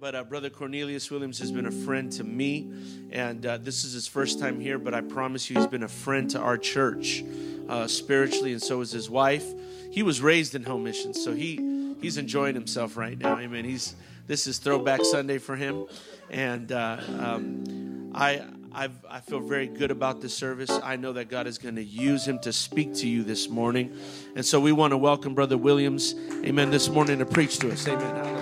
but 0.00 0.14
uh, 0.14 0.22
Brother 0.22 0.48
Cornelius 0.48 1.10
Williams 1.10 1.38
has 1.40 1.50
been 1.50 1.66
a 1.66 1.70
friend 1.70 2.10
to 2.12 2.24
me, 2.24 2.70
and 3.10 3.44
uh, 3.44 3.58
this 3.58 3.84
is 3.84 3.92
his 3.92 4.06
first 4.06 4.38
time 4.38 4.60
here. 4.60 4.78
But 4.78 4.94
I 4.94 5.00
promise 5.00 5.50
you, 5.50 5.56
he's 5.56 5.66
been 5.66 5.82
a 5.82 5.88
friend 5.88 6.30
to 6.30 6.38
our 6.38 6.56
church 6.56 7.24
uh, 7.68 7.86
spiritually, 7.86 8.52
and 8.52 8.62
so 8.62 8.80
is 8.80 8.92
his 8.92 9.10
wife. 9.10 9.46
He 9.90 10.02
was 10.02 10.20
raised 10.20 10.54
in 10.54 10.62
home 10.62 10.84
missions, 10.84 11.22
so 11.22 11.34
he 11.34 11.94
he's 12.00 12.16
enjoying 12.16 12.54
himself 12.54 12.96
right 12.96 13.18
now. 13.18 13.38
Amen. 13.38 13.64
He's 13.64 13.96
this 14.26 14.46
is 14.46 14.58
Throwback 14.58 15.04
Sunday 15.04 15.38
for 15.38 15.56
him, 15.56 15.86
and 16.30 16.70
uh, 16.70 16.98
um, 17.18 18.12
I. 18.14 18.44
I've, 18.70 19.04
I 19.08 19.20
feel 19.20 19.40
very 19.40 19.66
good 19.66 19.90
about 19.90 20.20
this 20.20 20.34
service. 20.36 20.70
I 20.70 20.96
know 20.96 21.14
that 21.14 21.30
God 21.30 21.46
is 21.46 21.56
going 21.56 21.76
to 21.76 21.82
use 21.82 22.28
him 22.28 22.38
to 22.40 22.52
speak 22.52 22.94
to 22.96 23.08
you 23.08 23.24
this 23.24 23.48
morning. 23.48 23.96
And 24.36 24.44
so 24.44 24.60
we 24.60 24.72
want 24.72 24.92
to 24.92 24.98
welcome 24.98 25.34
Brother 25.34 25.56
Williams, 25.56 26.14
amen, 26.44 26.70
this 26.70 26.88
morning 26.90 27.18
to 27.18 27.26
preach 27.26 27.58
to 27.60 27.72
us. 27.72 27.88
Amen. 27.88 28.37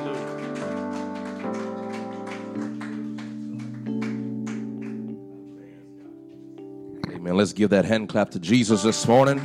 Amen. 7.36 7.44
Let's 7.44 7.52
give 7.52 7.68
that 7.68 7.84
hand 7.84 8.08
clap 8.08 8.30
to 8.30 8.38
Jesus 8.38 8.82
this 8.82 9.06
morning. 9.06 9.38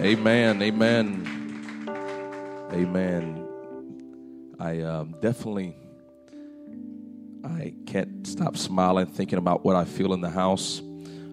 Amen. 0.00 0.60
Amen. 0.60 1.88
Amen. 2.72 3.48
I 4.58 4.80
um, 4.80 5.14
definitely 5.20 5.76
I 7.44 7.74
can't 7.86 8.26
stop 8.26 8.56
smiling 8.56 9.06
thinking 9.06 9.38
about 9.38 9.64
what 9.64 9.76
I 9.76 9.84
feel 9.84 10.12
in 10.14 10.20
the 10.20 10.30
house. 10.30 10.80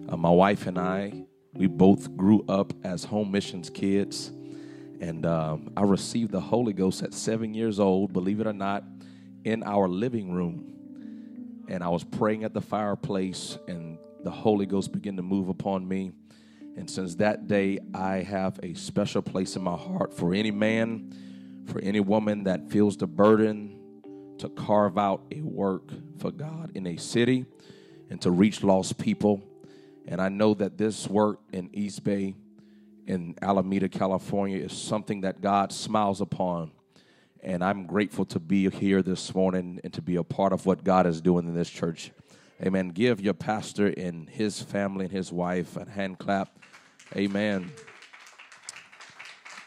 Uh, 0.08 0.16
my 0.16 0.30
wife 0.30 0.68
and 0.68 0.78
I, 0.78 1.12
we 1.54 1.66
both 1.66 2.16
grew 2.16 2.44
up 2.48 2.72
as 2.84 3.02
home 3.02 3.32
missions 3.32 3.70
kids, 3.70 4.30
and 5.00 5.26
um, 5.26 5.72
I 5.76 5.82
received 5.82 6.30
the 6.30 6.40
Holy 6.40 6.72
Ghost 6.72 7.02
at 7.02 7.12
seven 7.14 7.52
years 7.52 7.80
old. 7.80 8.12
Believe 8.12 8.38
it 8.38 8.46
or 8.46 8.52
not, 8.52 8.84
in 9.42 9.64
our 9.64 9.88
living 9.88 10.30
room, 10.30 11.64
and 11.68 11.82
I 11.82 11.88
was 11.88 12.04
praying 12.04 12.44
at 12.44 12.54
the 12.54 12.60
fireplace, 12.60 13.58
and 13.66 13.93
the 14.24 14.30
Holy 14.30 14.66
Ghost 14.66 14.90
began 14.90 15.16
to 15.16 15.22
move 15.22 15.48
upon 15.48 15.86
me. 15.86 16.12
And 16.76 16.90
since 16.90 17.14
that 17.16 17.46
day, 17.46 17.78
I 17.94 18.16
have 18.16 18.58
a 18.62 18.74
special 18.74 19.22
place 19.22 19.54
in 19.54 19.62
my 19.62 19.76
heart 19.76 20.12
for 20.12 20.34
any 20.34 20.50
man, 20.50 21.64
for 21.66 21.80
any 21.80 22.00
woman 22.00 22.44
that 22.44 22.70
feels 22.70 22.96
the 22.96 23.06
burden 23.06 23.78
to 24.38 24.48
carve 24.48 24.98
out 24.98 25.22
a 25.30 25.40
work 25.42 25.90
for 26.18 26.32
God 26.32 26.72
in 26.74 26.86
a 26.86 26.96
city 26.96 27.46
and 28.10 28.20
to 28.22 28.30
reach 28.30 28.64
lost 28.64 28.98
people. 28.98 29.42
And 30.06 30.20
I 30.20 30.28
know 30.28 30.54
that 30.54 30.76
this 30.76 31.06
work 31.06 31.40
in 31.52 31.70
East 31.72 32.02
Bay, 32.02 32.34
in 33.06 33.36
Alameda, 33.40 33.88
California, 33.88 34.58
is 34.58 34.72
something 34.72 35.20
that 35.20 35.40
God 35.40 35.72
smiles 35.72 36.20
upon. 36.20 36.72
And 37.42 37.62
I'm 37.62 37.86
grateful 37.86 38.24
to 38.26 38.40
be 38.40 38.68
here 38.70 39.02
this 39.02 39.34
morning 39.34 39.80
and 39.84 39.92
to 39.92 40.02
be 40.02 40.16
a 40.16 40.24
part 40.24 40.52
of 40.52 40.66
what 40.66 40.82
God 40.82 41.06
is 41.06 41.20
doing 41.20 41.46
in 41.46 41.54
this 41.54 41.70
church. 41.70 42.10
Amen. 42.64 42.88
Give 42.88 43.20
your 43.20 43.34
pastor 43.34 43.88
and 43.88 44.26
his 44.26 44.62
family 44.62 45.04
and 45.04 45.12
his 45.12 45.30
wife 45.30 45.76
a 45.76 45.86
hand 45.86 46.18
clap. 46.18 46.58
Amen. 47.14 47.70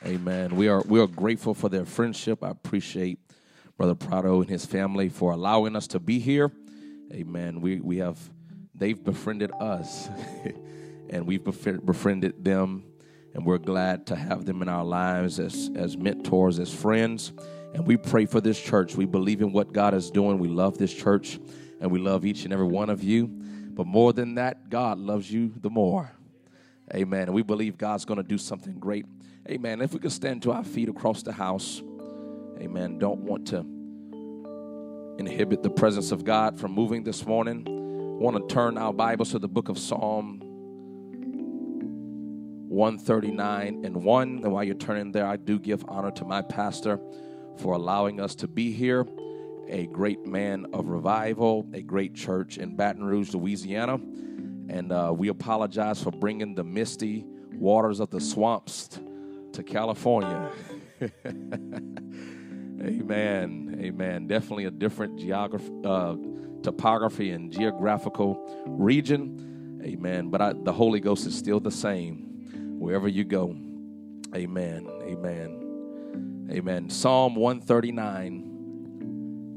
Amen. 0.04 0.56
We 0.56 0.68
are 0.68 0.82
we 0.82 1.00
are 1.00 1.06
grateful 1.06 1.54
for 1.54 1.70
their 1.70 1.86
friendship. 1.86 2.44
I 2.44 2.50
appreciate 2.50 3.20
Brother 3.78 3.94
Prado 3.94 4.42
and 4.42 4.50
his 4.50 4.66
family 4.66 5.10
for 5.10 5.32
allowing 5.32 5.76
us 5.76 5.86
to 5.90 6.00
be 6.00 6.18
here. 6.18 6.52
Amen. 7.14 7.62
We 7.62 7.80
we 7.82 7.98
have 7.98 8.18
they've 8.74 9.02
befriended 9.04 9.52
us 9.60 10.10
and 11.12 11.28
we've 11.28 11.44
befriended 11.44 12.44
them 12.44 12.84
and 13.36 13.46
we're 13.46 13.60
glad 13.60 14.08
to 14.08 14.16
have 14.16 14.46
them 14.46 14.64
in 14.64 14.70
our 14.70 14.86
lives 14.86 15.40
as 15.40 15.70
as 15.76 15.96
mentors, 15.96 16.58
as 16.58 16.74
friends. 16.74 17.32
And 17.76 17.86
we 17.86 17.96
pray 17.96 18.26
for 18.26 18.42
this 18.42 18.60
church. 18.60 18.96
We 18.96 19.06
believe 19.06 19.42
in 19.42 19.52
what 19.52 19.72
God 19.72 19.94
is 19.94 20.10
doing. 20.10 20.40
We 20.40 20.48
love 20.48 20.80
this 20.80 20.92
church 20.92 21.38
and 21.80 21.92
we 21.92 22.00
love 22.00 22.26
each 22.26 22.44
and 22.44 22.54
every 22.54 22.66
one 22.66 22.90
of 22.90 23.04
you. 23.04 23.28
But 23.28 23.86
more 23.86 24.14
than 24.14 24.36
that, 24.36 24.70
God 24.70 24.98
loves 24.98 25.32
you 25.32 25.54
the 25.62 25.70
more. 25.70 26.12
Amen. 26.94 27.24
And 27.24 27.34
we 27.34 27.44
believe 27.44 27.78
God's 27.78 28.06
going 28.06 28.18
to 28.18 28.24
do 28.24 28.38
something 28.38 28.80
great. 28.80 29.06
Amen. 29.50 29.82
If 29.82 29.94
we 29.94 30.00
could 30.00 30.12
stand 30.12 30.42
to 30.44 30.52
our 30.52 30.64
feet 30.64 30.90
across 30.90 31.22
the 31.22 31.32
house, 31.32 31.82
amen. 32.60 32.98
Don't 32.98 33.20
want 33.22 33.48
to 33.48 33.60
inhibit 35.20 35.64
the 35.64 35.70
presence 35.70 36.12
of 36.12 36.24
God 36.24 36.60
from 36.60 36.72
moving 36.72 37.04
this 37.04 37.26
morning. 37.26 37.66
Want 38.20 38.38
to 38.38 38.54
turn 38.54 38.78
our 38.78 38.94
Bibles 38.94 39.32
to 39.32 39.40
the 39.40 39.48
book 39.48 39.70
of 39.70 39.78
Psalm 39.78 40.42
139 42.70 43.86
and 43.86 44.04
1. 44.04 44.28
And 44.44 44.52
while 44.52 44.64
you're 44.64 44.76
turning 44.76 45.12
there, 45.12 45.26
I 45.26 45.36
do 45.36 45.60
give 45.60 45.86
honor 45.88 46.12
to 46.12 46.26
my 46.26 46.42
pastor 46.42 47.00
for 47.58 47.74
allowing 47.74 48.20
us 48.20 48.36
to 48.36 48.48
be 48.48 48.72
here 48.72 49.06
a 49.70 49.88
great 49.88 50.26
man 50.26 50.68
of 50.74 50.88
revival, 50.88 51.68
a 51.74 51.82
great 51.82 52.14
church 52.14 52.58
in 52.58 52.76
Baton 52.76 53.04
Rouge, 53.04 53.34
Louisiana. 53.34 53.96
And 54.70 54.92
uh, 54.92 55.14
we 55.16 55.30
apologize 55.30 56.02
for 56.02 56.12
bringing 56.12 56.56
the 56.56 56.64
misty 56.64 57.26
waters 57.54 58.00
of 58.00 58.10
the 58.10 58.20
swamps 58.20 59.00
to 59.54 59.64
California. 59.64 60.52
Amen. 62.82 63.78
Amen. 63.82 64.28
Definitely 64.28 64.66
a 64.66 64.72
different 64.72 65.20
geography, 65.20 65.72
uh, 65.86 66.16
topography 66.64 67.32
and 67.32 67.52
geographical 67.52 68.64
region. 68.68 69.82
Amen. 69.84 70.30
But 70.30 70.42
I, 70.42 70.54
the 70.54 70.74
Holy 70.74 71.00
Ghost 71.00 71.26
is 71.26 71.36
still 71.36 71.60
the 71.60 71.72
same 71.72 72.78
wherever 72.80 73.08
you 73.08 73.24
go. 73.24 73.56
Amen. 74.36 74.88
Amen. 75.04 76.48
Amen. 76.52 76.90
Psalm 76.90 77.36
139 77.36 78.47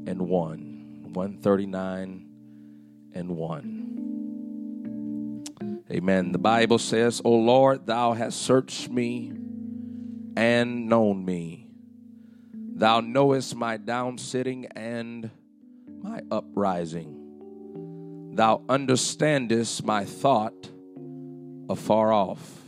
and 0.07 0.27
1. 0.27 1.11
139 1.13 2.25
and 3.13 3.29
1. 3.29 3.81
Amen. 5.91 6.31
The 6.31 6.39
Bible 6.39 6.77
says, 6.77 7.21
O 7.25 7.31
Lord, 7.31 7.85
thou 7.85 8.13
hast 8.13 8.41
searched 8.41 8.89
me 8.89 9.33
and 10.37 10.87
known 10.87 11.25
me. 11.25 11.67
Thou 12.53 13.01
knowest 13.01 13.55
my 13.55 13.77
down 13.77 14.17
sitting 14.17 14.67
and 14.67 15.29
my 16.01 16.21
uprising. 16.31 18.31
Thou 18.33 18.63
understandest 18.69 19.83
my 19.83 20.05
thought 20.05 20.69
afar 21.69 22.13
off. 22.13 22.61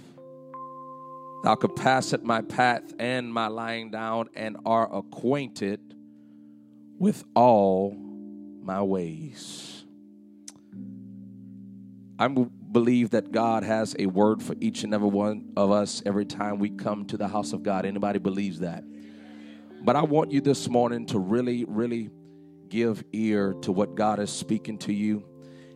Thou 1.43 1.55
compassest 1.55 2.23
my 2.23 2.41
path 2.41 2.93
and 2.99 3.33
my 3.33 3.47
lying 3.47 3.89
down, 3.89 4.29
and 4.35 4.57
are 4.65 4.93
acquainted 4.93 5.92
with 6.97 7.23
all 7.35 7.95
my 8.61 8.81
ways. 8.81 9.83
I 12.17 12.27
believe 12.27 13.11
that 13.11 13.31
God 13.31 13.63
has 13.63 13.95
a 13.99 14.05
word 14.05 14.41
for 14.41 14.55
each 14.59 14.83
and 14.83 14.93
every 14.93 15.09
one 15.09 15.51
of 15.57 15.71
us 15.71 16.01
every 16.05 16.25
time 16.25 16.59
we 16.59 16.69
come 16.69 17.05
to 17.05 17.17
the 17.17 17.27
house 17.27 17.53
of 17.53 17.63
God. 17.63 17.85
Anybody 17.85 18.19
believes 18.19 18.59
that? 18.59 18.83
But 19.83 19.95
I 19.95 20.03
want 20.03 20.31
you 20.31 20.39
this 20.39 20.69
morning 20.69 21.05
to 21.07 21.19
really, 21.19 21.65
really 21.65 22.09
give 22.69 23.03
ear 23.11 23.53
to 23.61 23.71
what 23.71 23.95
God 23.95 24.19
is 24.19 24.31
speaking 24.31 24.77
to 24.79 24.93
you. 24.93 25.23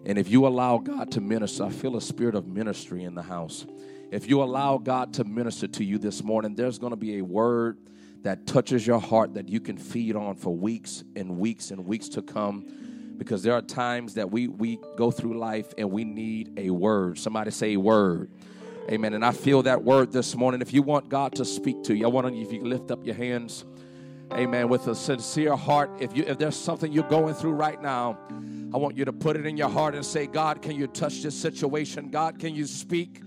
And 0.06 0.18
if 0.18 0.30
you 0.30 0.48
allow 0.48 0.78
God 0.78 1.12
to 1.12 1.22
minister, 1.22 1.66
I 1.66 1.70
feel 1.70 1.98
a 1.98 2.02
spirit 2.02 2.34
of 2.34 2.48
ministry 2.48 3.04
in 3.04 3.14
the 3.14 3.22
house. 3.22 3.66
If 4.10 4.30
you 4.30 4.42
allow 4.42 4.78
God 4.78 5.14
to 5.16 5.26
minister 5.26 5.68
to 5.68 5.84
you 5.84 5.98
this 5.98 6.24
morning, 6.24 6.56
there's 6.56 6.80
going 6.80 6.92
to 6.92 6.98
be 6.98 7.18
a 7.18 7.22
word 7.24 7.78
that 8.24 8.46
touches 8.46 8.86
your 8.86 9.00
heart 9.00 9.34
that 9.36 9.48
you 9.48 9.60
can 9.60 9.78
feed 9.78 10.16
on 10.16 10.36
for 10.36 10.56
weeks 10.56 11.04
and 11.16 11.38
weeks 11.38 11.72
and 11.72 11.86
weeks 11.86 12.10
to 12.10 12.22
come. 12.22 12.66
Because 13.18 13.42
there 13.42 13.54
are 13.54 13.62
times 13.62 14.14
that 14.16 14.30
we 14.30 14.48
we 14.48 14.80
go 14.96 15.10
through 15.10 15.40
life 15.40 15.74
and 15.78 15.90
we 15.92 16.04
need 16.04 16.54
a 16.58 16.70
word. 16.70 17.18
Somebody 17.18 17.52
say 17.52 17.76
word. 17.78 18.30
Amen. 18.90 19.14
And 19.14 19.26
i 19.26 19.32
feel 19.32 19.64
that 19.64 19.84
word 19.84 20.12
this 20.12 20.36
morning. 20.36 20.62
If 20.62 20.74
you 20.74 20.82
want 20.82 21.10
god 21.10 21.36
to 21.36 21.46
speak 21.46 21.84
to 21.84 21.96
you 21.96 22.06
i 22.06 22.10
want 22.10 22.28
to 22.28 22.42
if 22.42 22.52
you 22.52 22.64
lift 22.64 22.92
up 22.92 23.06
your 23.06 23.16
hands 23.16 23.66
amen 24.34 24.68
with 24.68 24.88
a 24.88 24.96
sincere 24.96 25.56
heart. 25.56 25.90
If 26.00 26.16
you 26.16 26.24
if 26.26 26.38
there's 26.38 26.56
something 26.56 26.92
you're 26.92 27.10
going 27.10 27.34
through 27.34 27.54
right 27.54 27.82
now 27.82 28.18
i 28.74 28.78
want 28.78 28.98
you 28.98 29.06
to 29.06 29.14
put 29.14 29.36
it 29.36 29.46
in 29.46 29.58
your 29.58 29.70
heart 29.70 29.96
and 29.96 30.06
say 30.06 30.28
god 30.28 30.62
can 30.62 30.76
you 30.76 30.88
touch 30.88 31.22
this 31.22 31.36
situation? 31.36 32.10
God 32.10 32.40
can 32.40 32.54
you 32.54 32.66
speak 32.66 33.22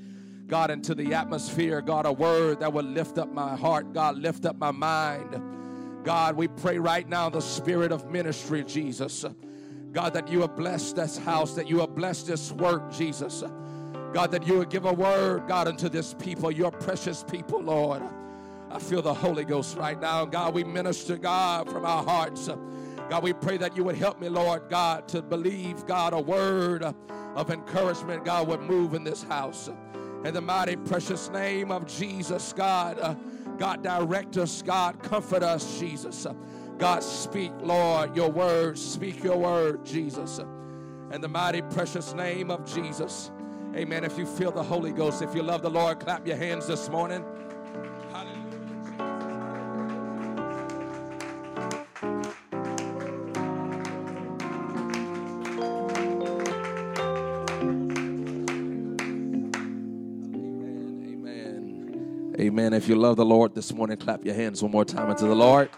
God, 0.50 0.72
into 0.72 0.96
the 0.96 1.14
atmosphere. 1.14 1.80
God, 1.80 2.06
a 2.06 2.12
word 2.12 2.60
that 2.60 2.72
would 2.72 2.84
lift 2.84 3.18
up 3.18 3.32
my 3.32 3.56
heart. 3.56 3.94
God, 3.94 4.18
lift 4.18 4.44
up 4.44 4.56
my 4.56 4.72
mind. 4.72 5.40
God, 6.04 6.34
we 6.34 6.48
pray 6.48 6.78
right 6.78 7.08
now 7.08 7.30
the 7.30 7.40
spirit 7.40 7.92
of 7.92 8.10
ministry, 8.10 8.64
Jesus. 8.64 9.24
God, 9.92 10.12
that 10.14 10.28
you 10.28 10.40
have 10.40 10.56
blessed 10.56 10.96
this 10.96 11.16
house, 11.16 11.54
that 11.54 11.68
you 11.68 11.78
have 11.80 11.94
blessed 11.94 12.26
this 12.26 12.50
work, 12.50 12.92
Jesus. 12.92 13.44
God, 14.12 14.32
that 14.32 14.44
you 14.44 14.58
would 14.58 14.70
give 14.70 14.86
a 14.86 14.92
word, 14.92 15.46
God, 15.46 15.68
unto 15.68 15.88
this 15.88 16.14
people, 16.14 16.50
your 16.50 16.72
precious 16.72 17.22
people, 17.22 17.62
Lord. 17.62 18.02
I 18.70 18.80
feel 18.80 19.02
the 19.02 19.14
Holy 19.14 19.44
Ghost 19.44 19.76
right 19.76 20.00
now. 20.00 20.24
God, 20.24 20.52
we 20.52 20.64
minister, 20.64 21.16
God, 21.16 21.70
from 21.70 21.84
our 21.84 22.02
hearts. 22.02 22.48
God, 23.08 23.22
we 23.22 23.32
pray 23.32 23.56
that 23.56 23.76
you 23.76 23.84
would 23.84 23.96
help 23.96 24.20
me, 24.20 24.28
Lord 24.28 24.62
God, 24.68 25.06
to 25.08 25.22
believe, 25.22 25.86
God, 25.86 26.12
a 26.12 26.20
word 26.20 26.82
of 26.82 27.50
encouragement, 27.50 28.24
God, 28.24 28.48
would 28.48 28.62
move 28.62 28.94
in 28.94 29.04
this 29.04 29.22
house. 29.22 29.70
In 30.22 30.34
the 30.34 30.40
mighty, 30.42 30.76
precious 30.76 31.30
name 31.30 31.72
of 31.72 31.86
Jesus, 31.86 32.52
God. 32.52 32.98
Uh, 33.00 33.14
God, 33.56 33.82
direct 33.82 34.36
us, 34.36 34.60
God. 34.60 35.02
Comfort 35.02 35.42
us, 35.42 35.78
Jesus. 35.78 36.26
Uh, 36.26 36.34
God, 36.76 37.02
speak, 37.02 37.52
Lord, 37.60 38.14
your 38.14 38.30
word. 38.30 38.78
Speak 38.78 39.24
your 39.24 39.38
word, 39.38 39.84
Jesus. 39.86 40.38
In 41.10 41.22
the 41.22 41.28
mighty, 41.28 41.62
precious 41.62 42.12
name 42.12 42.50
of 42.50 42.70
Jesus. 42.70 43.30
Amen. 43.74 44.04
If 44.04 44.18
you 44.18 44.26
feel 44.26 44.52
the 44.52 44.62
Holy 44.62 44.92
Ghost, 44.92 45.22
if 45.22 45.34
you 45.34 45.42
love 45.42 45.62
the 45.62 45.70
Lord, 45.70 46.00
clap 46.00 46.26
your 46.26 46.36
hands 46.36 46.66
this 46.66 46.90
morning. 46.90 47.24
Amen. 62.50 62.72
If 62.72 62.88
you 62.88 62.96
love 62.96 63.14
the 63.14 63.24
Lord 63.24 63.54
this 63.54 63.72
morning, 63.72 63.96
clap 63.96 64.24
your 64.24 64.34
hands 64.34 64.60
one 64.60 64.72
more 64.72 64.84
time 64.84 65.08
unto 65.08 65.28
the 65.28 65.36
Lord. 65.36 65.70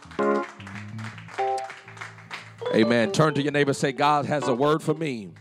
Amen. 2.74 3.12
Turn 3.12 3.34
to 3.34 3.42
your 3.42 3.52
neighbor, 3.52 3.74
say, 3.74 3.92
God 3.92 4.24
has 4.24 4.48
a 4.48 4.54
word 4.54 4.82
for 4.82 4.94
me, 4.94 5.32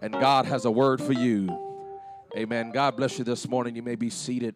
and 0.00 0.12
God 0.12 0.46
has 0.46 0.66
a 0.66 0.70
word 0.70 1.02
for 1.02 1.12
you. 1.12 1.48
Amen. 2.36 2.70
God 2.70 2.96
bless 2.96 3.18
you 3.18 3.24
this 3.24 3.48
morning. 3.48 3.74
You 3.74 3.82
may 3.82 3.96
be 3.96 4.08
seated 4.08 4.54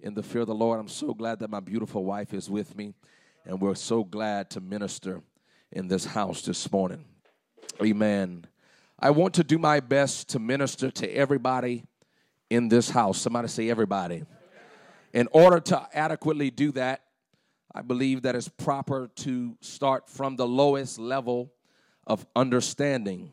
in 0.00 0.14
the 0.14 0.22
fear 0.24 0.40
of 0.40 0.48
the 0.48 0.54
Lord. 0.56 0.80
I'm 0.80 0.88
so 0.88 1.14
glad 1.14 1.38
that 1.38 1.48
my 1.48 1.60
beautiful 1.60 2.04
wife 2.04 2.34
is 2.34 2.50
with 2.50 2.76
me, 2.76 2.92
and 3.44 3.60
we're 3.60 3.76
so 3.76 4.02
glad 4.02 4.50
to 4.50 4.60
minister 4.60 5.22
in 5.70 5.86
this 5.86 6.06
house 6.06 6.42
this 6.42 6.72
morning. 6.72 7.04
Amen. 7.80 8.48
I 8.98 9.10
want 9.10 9.34
to 9.34 9.44
do 9.44 9.58
my 9.58 9.78
best 9.78 10.30
to 10.30 10.40
minister 10.40 10.90
to 10.90 11.08
everybody 11.08 11.84
in 12.50 12.68
this 12.68 12.90
house. 12.90 13.18
Somebody 13.18 13.46
say, 13.46 13.70
everybody. 13.70 14.24
In 15.12 15.28
order 15.32 15.60
to 15.60 15.88
adequately 15.92 16.50
do 16.50 16.72
that, 16.72 17.02
I 17.74 17.82
believe 17.82 18.22
that 18.22 18.34
it's 18.34 18.48
proper 18.48 19.08
to 19.16 19.56
start 19.60 20.08
from 20.08 20.36
the 20.36 20.46
lowest 20.46 20.98
level 20.98 21.52
of 22.06 22.26
understanding. 22.34 23.30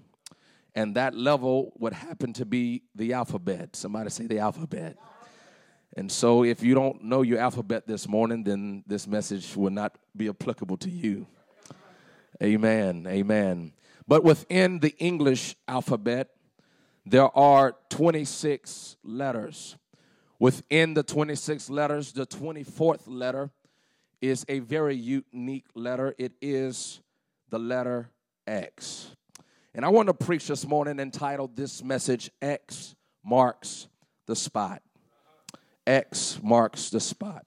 And 0.75 0.95
that 0.95 1.16
level 1.16 1.74
would 1.80 1.94
happen 1.94 2.33
to 2.33 2.45
be 2.45 2.83
the 2.94 3.13
alphabet. 3.13 3.75
Somebody 3.75 4.10
say 4.10 4.27
the 4.27 4.39
alphabet. 4.39 4.98
And 5.98 6.12
so, 6.12 6.44
if 6.44 6.62
you 6.62 6.75
don't 6.75 7.06
know 7.06 7.22
your 7.22 7.39
alphabet 7.39 7.88
this 7.88 8.07
morning, 8.07 8.44
then 8.44 8.83
this 8.86 9.07
message 9.07 9.56
will 9.56 9.69
not 9.69 9.98
be 10.16 10.27
applicable 10.27 10.75
to 10.77 10.89
you. 10.89 11.25
Amen. 12.44 13.07
Amen. 13.07 13.72
But 14.06 14.25
within 14.25 14.80
the 14.80 14.94
English 14.98 15.56
alphabet, 15.68 16.31
there 17.06 17.36
are 17.38 17.75
26 17.89 18.98
letters. 19.04 19.77
Within 20.46 20.94
the 20.94 21.02
26 21.02 21.72
letters, 21.72 22.12
the 22.12 22.28
24th 22.28 23.02
letter 23.08 23.50
is 24.22 24.46
a 24.48 24.60
very 24.60 24.96
unique 24.96 25.66
letter. 25.74 26.14
It 26.20 26.34
is 26.40 27.02
the 27.50 27.58
letter 27.58 28.12
X. 28.46 29.16
And 29.74 29.84
I 29.84 29.90
want 29.90 30.06
to 30.06 30.14
preach 30.14 30.48
this 30.48 30.64
morning 30.68 31.00
entitled 31.00 31.56
this 31.56 31.84
message 31.84 32.30
X 32.44 32.96
marks 33.24 33.88
the 34.28 34.36
spot. 34.36 34.84
X 35.88 36.40
marks 36.44 36.92
the 36.92 37.00
spot. 37.00 37.44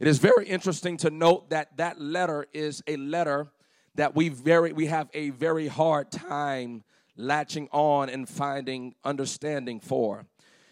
It 0.00 0.08
is 0.08 0.18
very 0.18 0.48
interesting 0.48 0.96
to 0.96 1.10
note 1.10 1.50
that 1.50 1.76
that 1.76 2.00
letter 2.00 2.46
is 2.52 2.82
a 2.88 2.96
letter 2.96 3.46
that 3.94 4.16
we 4.16 4.28
very 4.28 4.72
we 4.72 4.86
have 4.86 5.08
a 5.14 5.30
very 5.30 5.68
hard 5.68 6.10
time 6.10 6.82
latching 7.16 7.68
on 7.70 8.08
and 8.08 8.28
finding 8.28 8.96
understanding 9.04 9.78
for. 9.78 10.26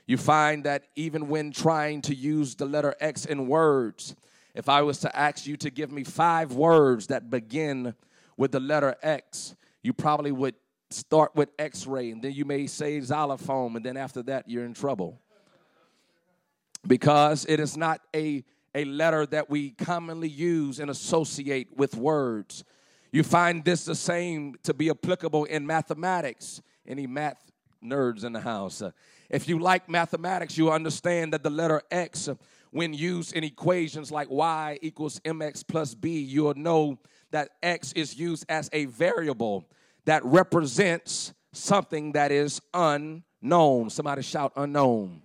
You 0.08 0.16
find 0.16 0.64
that 0.64 0.84
even 0.96 1.28
when 1.28 1.52
trying 1.52 2.00
to 2.02 2.14
use 2.14 2.54
the 2.54 2.64
letter 2.64 2.96
X 2.98 3.26
in 3.26 3.46
words, 3.46 4.16
if 4.54 4.66
I 4.66 4.80
was 4.80 5.00
to 5.00 5.14
ask 5.14 5.46
you 5.46 5.58
to 5.58 5.70
give 5.70 5.92
me 5.92 6.02
five 6.02 6.54
words 6.54 7.08
that 7.08 7.28
begin 7.28 7.94
with 8.38 8.52
the 8.52 8.58
letter 8.58 8.96
X, 9.02 9.54
you 9.82 9.92
probably 9.92 10.32
would 10.32 10.54
start 10.88 11.36
with 11.36 11.50
X 11.58 11.86
ray, 11.86 12.10
and 12.10 12.22
then 12.22 12.32
you 12.32 12.46
may 12.46 12.66
say 12.66 12.98
xylophone, 13.00 13.76
and 13.76 13.84
then 13.84 13.98
after 13.98 14.22
that, 14.22 14.48
you're 14.48 14.64
in 14.64 14.72
trouble. 14.72 15.20
Because 16.86 17.44
it 17.44 17.60
is 17.60 17.76
not 17.76 18.00
a, 18.16 18.42
a 18.74 18.86
letter 18.86 19.26
that 19.26 19.50
we 19.50 19.72
commonly 19.72 20.30
use 20.30 20.80
and 20.80 20.90
associate 20.90 21.76
with 21.76 21.94
words. 21.94 22.64
You 23.12 23.22
find 23.22 23.62
this 23.62 23.84
the 23.84 23.94
same 23.94 24.54
to 24.62 24.72
be 24.72 24.88
applicable 24.88 25.44
in 25.44 25.66
mathematics. 25.66 26.62
Any 26.86 27.06
math 27.06 27.52
nerds 27.84 28.24
in 28.24 28.32
the 28.32 28.40
house? 28.40 28.80
Uh, 28.80 28.92
If 29.30 29.48
you 29.48 29.58
like 29.58 29.88
mathematics, 29.88 30.56
you 30.56 30.70
understand 30.70 31.32
that 31.34 31.42
the 31.42 31.50
letter 31.50 31.82
X, 31.90 32.28
when 32.70 32.94
used 32.94 33.34
in 33.34 33.44
equations 33.44 34.10
like 34.10 34.28
y 34.30 34.78
equals 34.82 35.20
mx 35.20 35.66
plus 35.66 35.94
b, 35.94 36.18
you'll 36.20 36.54
know 36.54 36.98
that 37.30 37.50
x 37.62 37.92
is 37.92 38.18
used 38.18 38.44
as 38.48 38.68
a 38.72 38.86
variable 38.86 39.66
that 40.04 40.24
represents 40.24 41.32
something 41.52 42.12
that 42.12 42.32
is 42.32 42.60
unknown. 42.72 43.90
Somebody 43.90 44.22
shout 44.22 44.52
unknown. 44.56 45.22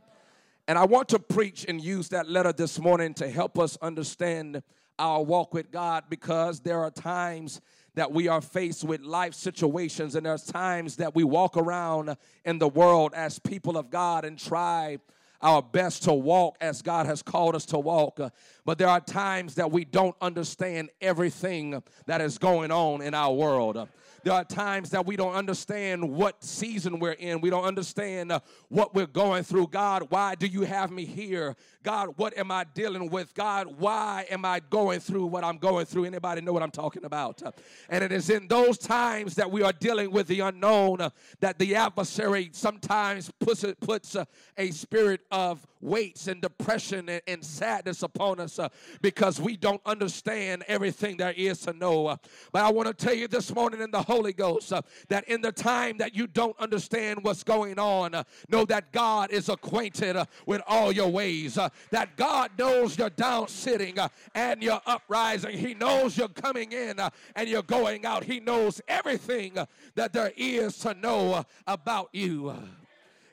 And 0.68 0.78
I 0.78 0.86
want 0.86 1.10
to 1.10 1.20
preach 1.20 1.66
and 1.68 1.82
use 1.82 2.10
that 2.10 2.30
letter 2.30 2.54
this 2.54 2.80
morning 2.80 3.14
to 3.16 3.30
help 3.30 3.60
us 3.60 3.78
understand 3.82 4.64
our 4.98 5.22
walk 5.22 5.54
with 5.54 5.72
God 5.72 6.06
because 6.10 6.60
there 6.62 6.82
are 6.82 6.92
times 6.92 7.62
that 7.96 8.12
we 8.12 8.28
are 8.28 8.42
faced 8.42 8.84
with 8.84 9.02
life 9.02 9.34
situations, 9.34 10.16
and 10.16 10.26
there's 10.26 10.44
times 10.44 10.96
that 10.98 11.14
we 11.16 11.24
walk 11.24 11.58
around 11.58 12.16
in 12.46 12.58
the 12.58 12.68
world 12.68 13.14
as 13.16 13.40
people 13.40 13.78
of 13.78 13.90
God 13.90 14.26
and 14.26 14.38
try 14.38 14.98
our 15.42 15.62
best 15.62 16.04
to 16.04 16.14
walk 16.14 16.58
as 16.62 16.82
God 16.82 17.06
has 17.06 17.22
called 17.22 17.54
us 17.54 17.66
to 17.66 17.78
walk. 17.78 18.20
But 18.66 18.78
there 18.78 18.88
are 18.88 19.02
times 19.02 19.56
that 19.56 19.72
we 19.72 19.84
don't 19.84 20.16
understand 20.22 20.90
everything 21.02 21.84
that 22.06 22.22
is 22.22 22.38
going 22.38 22.72
on 22.72 23.02
in 23.02 23.14
our 23.14 23.34
world. 23.34 23.88
There 24.24 24.32
are 24.32 24.46
times 24.46 24.92
that 24.92 25.06
we 25.06 25.18
don't 25.18 25.34
understand 25.34 26.10
what 26.10 26.42
season 26.42 27.00
we're 27.00 27.12
in. 27.12 27.42
We 27.42 27.50
don't 27.50 27.66
understand 27.66 28.32
what 28.70 28.96
we're 28.96 29.06
going 29.06 29.44
through. 29.44 29.68
God, 29.68 30.08
why 30.10 30.36
do 30.36 30.48
you 30.48 30.62
have 30.62 30.92
me 30.92 31.04
here? 31.04 31.58
God, 31.84 32.14
what 32.16 32.38
am 32.38 32.50
I 32.50 32.64
dealing 32.74 33.10
with? 33.10 33.34
God, 33.34 33.68
why 33.78 34.26
am 34.32 34.46
I 34.46 34.62
going 34.62 35.02
through 35.02 35.26
what 35.26 35.44
I'm 35.44 35.58
going 35.58 35.86
through? 35.86 36.06
Anybody 36.06 36.42
know 36.42 36.54
what 36.54 36.64
I'm 36.64 36.72
talking 36.72 37.04
about? 37.04 37.42
And 37.90 38.04
it 38.04 38.12
is 38.12 38.30
in 38.30 38.48
those 38.48 38.78
times 38.78 39.36
that 39.36 39.52
we 39.52 39.64
are 39.64 39.74
dealing 39.74 40.12
with 40.12 40.28
the 40.28 40.40
unknown 40.40 41.02
uh, 41.02 41.10
that 41.42 41.60
the 41.60 41.76
adversary 41.76 42.50
sometimes 42.54 43.30
puts, 43.40 43.66
puts 43.82 44.16
uh, 44.16 44.24
a 44.58 44.72
spirit 44.72 45.22
of 45.30 45.66
weights 45.82 46.28
and 46.28 46.42
depression 46.42 47.10
and, 47.10 47.22
and 47.28 47.44
sadness 47.44 48.04
upon 48.04 48.40
us 48.40 48.58
uh, 48.58 48.70
because 49.02 49.42
we 49.42 49.58
don't 49.58 49.82
understand 49.86 50.64
everything 50.68 51.18
there 51.18 51.34
is 51.34 51.60
to 51.60 51.74
know. 51.74 52.08
Uh, 52.08 52.18
but 52.54 52.64
I 52.64 52.72
want 52.72 52.88
to 52.88 52.94
tell 52.94 53.14
you 53.14 53.28
this 53.28 53.54
morning 53.54 53.82
in 53.82 53.92
the 53.92 54.02
Holy 54.02 54.32
Ghost 54.32 54.72
uh, 54.72 54.82
that 55.10 55.28
in 55.28 55.42
the 55.42 55.52
time 55.52 55.98
that 55.98 56.16
you 56.16 56.28
don't 56.28 56.58
understand 56.60 57.24
what's 57.24 57.44
going 57.44 57.78
on, 57.78 58.24
know 58.50 58.64
that 58.66 58.94
God 58.94 59.32
is 59.32 59.50
acquainted 59.50 60.16
with 60.46 60.62
all 60.66 60.92
your 60.92 61.10
ways, 61.10 61.58
that 61.92 62.18
God 62.18 62.52
knows 62.58 62.98
you're 62.98 63.10
down 63.10 63.48
sitting 63.48 64.00
uh, 64.00 64.10
and 64.34 64.62
you're 64.62 64.82
uprising. 64.86 65.58
He 65.58 65.74
knows 65.74 66.18
you're 66.18 66.28
coming 66.28 66.72
in 66.72 67.00
uh, 67.00 67.10
and 67.36 67.48
you're 67.48 67.64
going 67.64 68.06
out. 68.06 68.24
He 68.24 68.40
knows 68.40 68.82
everything 68.88 69.58
uh, 69.58 69.66
that 69.96 70.14
there 70.14 70.32
is 70.36 70.78
to 70.80 70.94
know 70.94 71.46
about 71.68 72.10
you. 72.14 72.54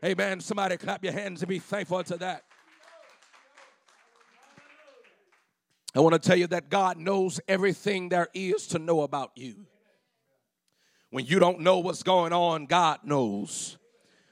Amen. 0.05 0.41
Somebody 0.41 0.77
clap 0.77 1.05
your 1.05 1.13
hands 1.13 1.43
and 1.43 1.49
be 1.49 1.59
thankful 1.59 2.03
to 2.05 2.17
that. 2.19 2.45
I 5.95 6.01
want 6.01 6.13
to 6.13 6.21
tell 6.21 6.37
you 6.37 6.47
that 6.49 6.71
God 6.71 6.99
knows 6.99 7.41
everything 7.49 8.09
there 8.11 8.29
is 8.33 8.69
to 8.69 8.79
know 8.79 9.03
about 9.03 9.33
you. 9.35 9.67
When 11.11 11.27
you 11.27 11.41
don't 11.41 11.61
know 11.61 11.81
what's 11.81 12.05
going 12.05 12.33
on, 12.33 12.67
God 12.67 13.01
knows. 13.03 13.77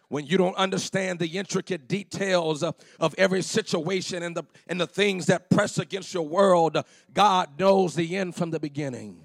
When 0.09 0.25
you 0.27 0.39
don't 0.39 0.57
understand 0.57 1.19
the 1.19 1.27
intricate 1.27 1.87
details 1.87 2.63
of, 2.63 2.77
of 2.99 3.15
every 3.19 3.43
situation 3.43 4.23
and 4.23 4.35
the, 4.35 4.45
and 4.67 4.81
the 4.81 4.87
things 4.87 5.27
that 5.27 5.51
press 5.51 5.79
against 5.79 6.15
your 6.15 6.27
world, 6.27 6.79
God 7.13 7.59
knows 7.59 7.95
the 7.95 8.17
end 8.17 8.35
from 8.35 8.51
the 8.51 8.59
beginning. 8.59 9.21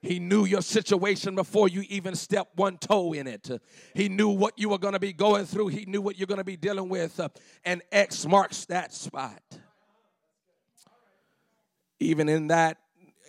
He 0.00 0.18
knew 0.18 0.44
your 0.44 0.62
situation 0.62 1.34
before 1.34 1.68
you 1.68 1.84
even 1.88 2.14
stepped 2.16 2.56
one 2.56 2.76
toe 2.78 3.12
in 3.12 3.26
it. 3.28 3.48
He 3.94 4.08
knew 4.08 4.28
what 4.28 4.58
you 4.58 4.68
were 4.68 4.78
going 4.78 4.94
to 4.94 5.00
be 5.00 5.12
going 5.12 5.46
through. 5.46 5.68
He 5.68 5.84
knew 5.84 6.00
what 6.00 6.18
you're 6.18 6.26
going 6.26 6.38
to 6.38 6.44
be 6.44 6.56
dealing 6.56 6.88
with. 6.88 7.20
And 7.64 7.82
X 7.92 8.26
marks 8.26 8.64
that 8.66 8.92
spot. 8.92 9.40
Even 12.00 12.28
in 12.28 12.48
that 12.48 12.78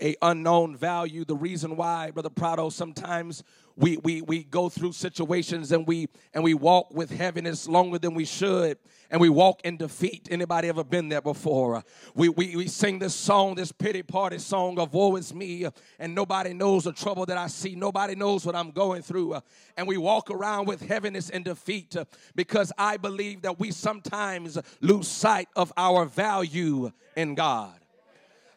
a 0.01 0.15
unknown 0.22 0.75
value, 0.75 1.24
the 1.25 1.36
reason 1.36 1.75
why, 1.75 2.10
Brother 2.12 2.29
Prado, 2.29 2.69
sometimes 2.69 3.43
we, 3.75 3.98
we, 3.98 4.22
we 4.22 4.44
go 4.44 4.70
through 4.70 4.94
situations 4.94 5.72
and 5.72 5.88
we 5.88 6.08
and 6.34 6.44
we 6.44 6.53
walk 6.53 6.94
with 6.94 7.10
heaviness 7.10 7.68
longer 7.68 7.98
than 7.98 8.13
we 8.13 8.25
should 8.25 8.77
and 9.10 9.20
we 9.20 9.30
walk 9.30 9.62
in 9.63 9.77
defeat. 9.77 10.27
Anybody 10.30 10.70
ever 10.70 10.84
been 10.84 11.10
there 11.10 11.22
before? 11.22 11.84
We, 12.13 12.30
we, 12.30 12.56
we 12.56 12.68
sing 12.68 13.00
this 13.00 13.15
song 13.15 13.56
this 13.56 13.72
pity 13.72 14.03
party 14.03 14.38
song 14.38 14.77
of 14.80 14.94
woe 14.94 15.15
is 15.15 15.34
me 15.34 15.65
and 15.98 16.13
nobody 16.13 16.53
knows 16.53 16.84
the 16.84 16.94
trouble 16.94 17.25
that 17.25 17.38
i 17.38 17.48
see. 17.48 17.75
Nobody 17.75 18.15
knows 18.15 18.46
what 18.46 18.56
i'm 18.56 18.72
going 18.72 19.01
through. 19.01 19.38
And 19.75 19.88
we 19.88 19.98
walk 19.98 20.30
around 20.30 20.68
with 20.68 20.82
heaviness 20.88 21.30
and 21.30 21.44
defeat 21.44 21.96
because 22.36 22.72
i 22.77 22.98
believe 22.98 23.42
that 23.42 23.60
we 23.60 23.72
sometimes 23.72 24.58
lose 24.82 25.08
sight 25.08 25.48
of 25.56 25.74
our 25.77 26.06
value 26.06 26.92
in 27.15 27.34
god. 27.34 27.74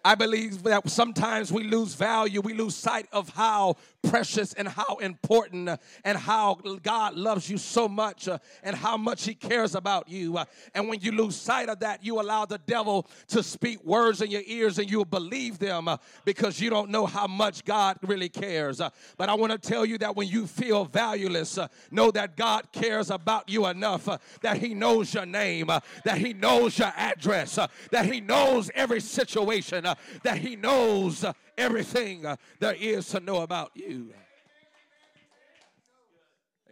I 0.06 0.14
believe 0.14 0.62
that 0.62 0.88
sometimes 0.88 1.50
we 1.50 1.64
lose 1.64 1.94
value, 1.94 2.40
we 2.40 2.54
lose 2.54 2.76
sight 2.76 3.08
of 3.12 3.28
how 3.30 3.75
precious 4.08 4.52
and 4.54 4.68
how 4.68 4.96
important 4.96 5.68
uh, 5.68 5.76
and 6.04 6.16
how 6.16 6.54
God 6.82 7.14
loves 7.14 7.48
you 7.50 7.58
so 7.58 7.88
much 7.88 8.28
uh, 8.28 8.38
and 8.62 8.76
how 8.76 8.96
much 8.96 9.25
He 9.25 9.34
cares 9.34 9.75
about 9.75 10.08
you. 10.08 10.38
Uh, 10.38 10.44
and 10.75 10.88
when 10.88 11.00
you 11.00 11.12
lose 11.12 11.36
sight 11.36 11.68
of 11.68 11.80
that, 11.80 12.04
you 12.04 12.20
allow 12.20 12.44
the 12.46 12.58
devil 12.58 13.06
to 13.28 13.42
speak 13.42 13.84
words 13.84 14.22
in 14.22 14.30
your 14.30 14.42
ears 14.46 14.78
and 14.78 14.90
you'll 14.90 15.04
believe 15.04 15.58
them 15.58 15.88
uh, 15.88 15.96
because 16.25 16.60
you 16.60 16.70
don't 16.70 16.90
know 16.90 17.06
how 17.06 17.26
much 17.26 17.64
God 17.64 17.98
really 18.02 18.28
cares. 18.28 18.80
Uh, 18.80 18.90
but 19.16 19.28
I 19.28 19.34
want 19.34 19.52
to 19.52 19.58
tell 19.58 19.84
you 19.84 19.98
that 19.98 20.16
when 20.16 20.28
you 20.28 20.46
feel 20.46 20.84
valueless, 20.84 21.58
uh, 21.58 21.68
know 21.90 22.10
that 22.12 22.36
God 22.36 22.70
cares 22.72 23.10
about 23.10 23.48
you 23.48 23.66
enough 23.66 24.08
that 24.42 24.58
He 24.58 24.75
knows 24.75 25.12
your 25.14 25.26
name, 25.26 25.66
that 25.66 26.18
He 26.18 26.32
knows 26.32 26.78
your 26.78 26.92
address, 26.96 27.58
that 27.90 28.06
He 28.06 28.20
knows 28.20 28.70
every 28.75 29.00
situation, 29.00 29.84
that 30.22 30.38
He 30.38 30.56
knows 30.56 31.25
everything 31.58 32.26
uh, 32.26 32.36
there 32.60 32.75
is 32.78 33.08
to 33.08 33.20
know 33.20 33.42
about 33.42 33.70
you. 33.75 34.12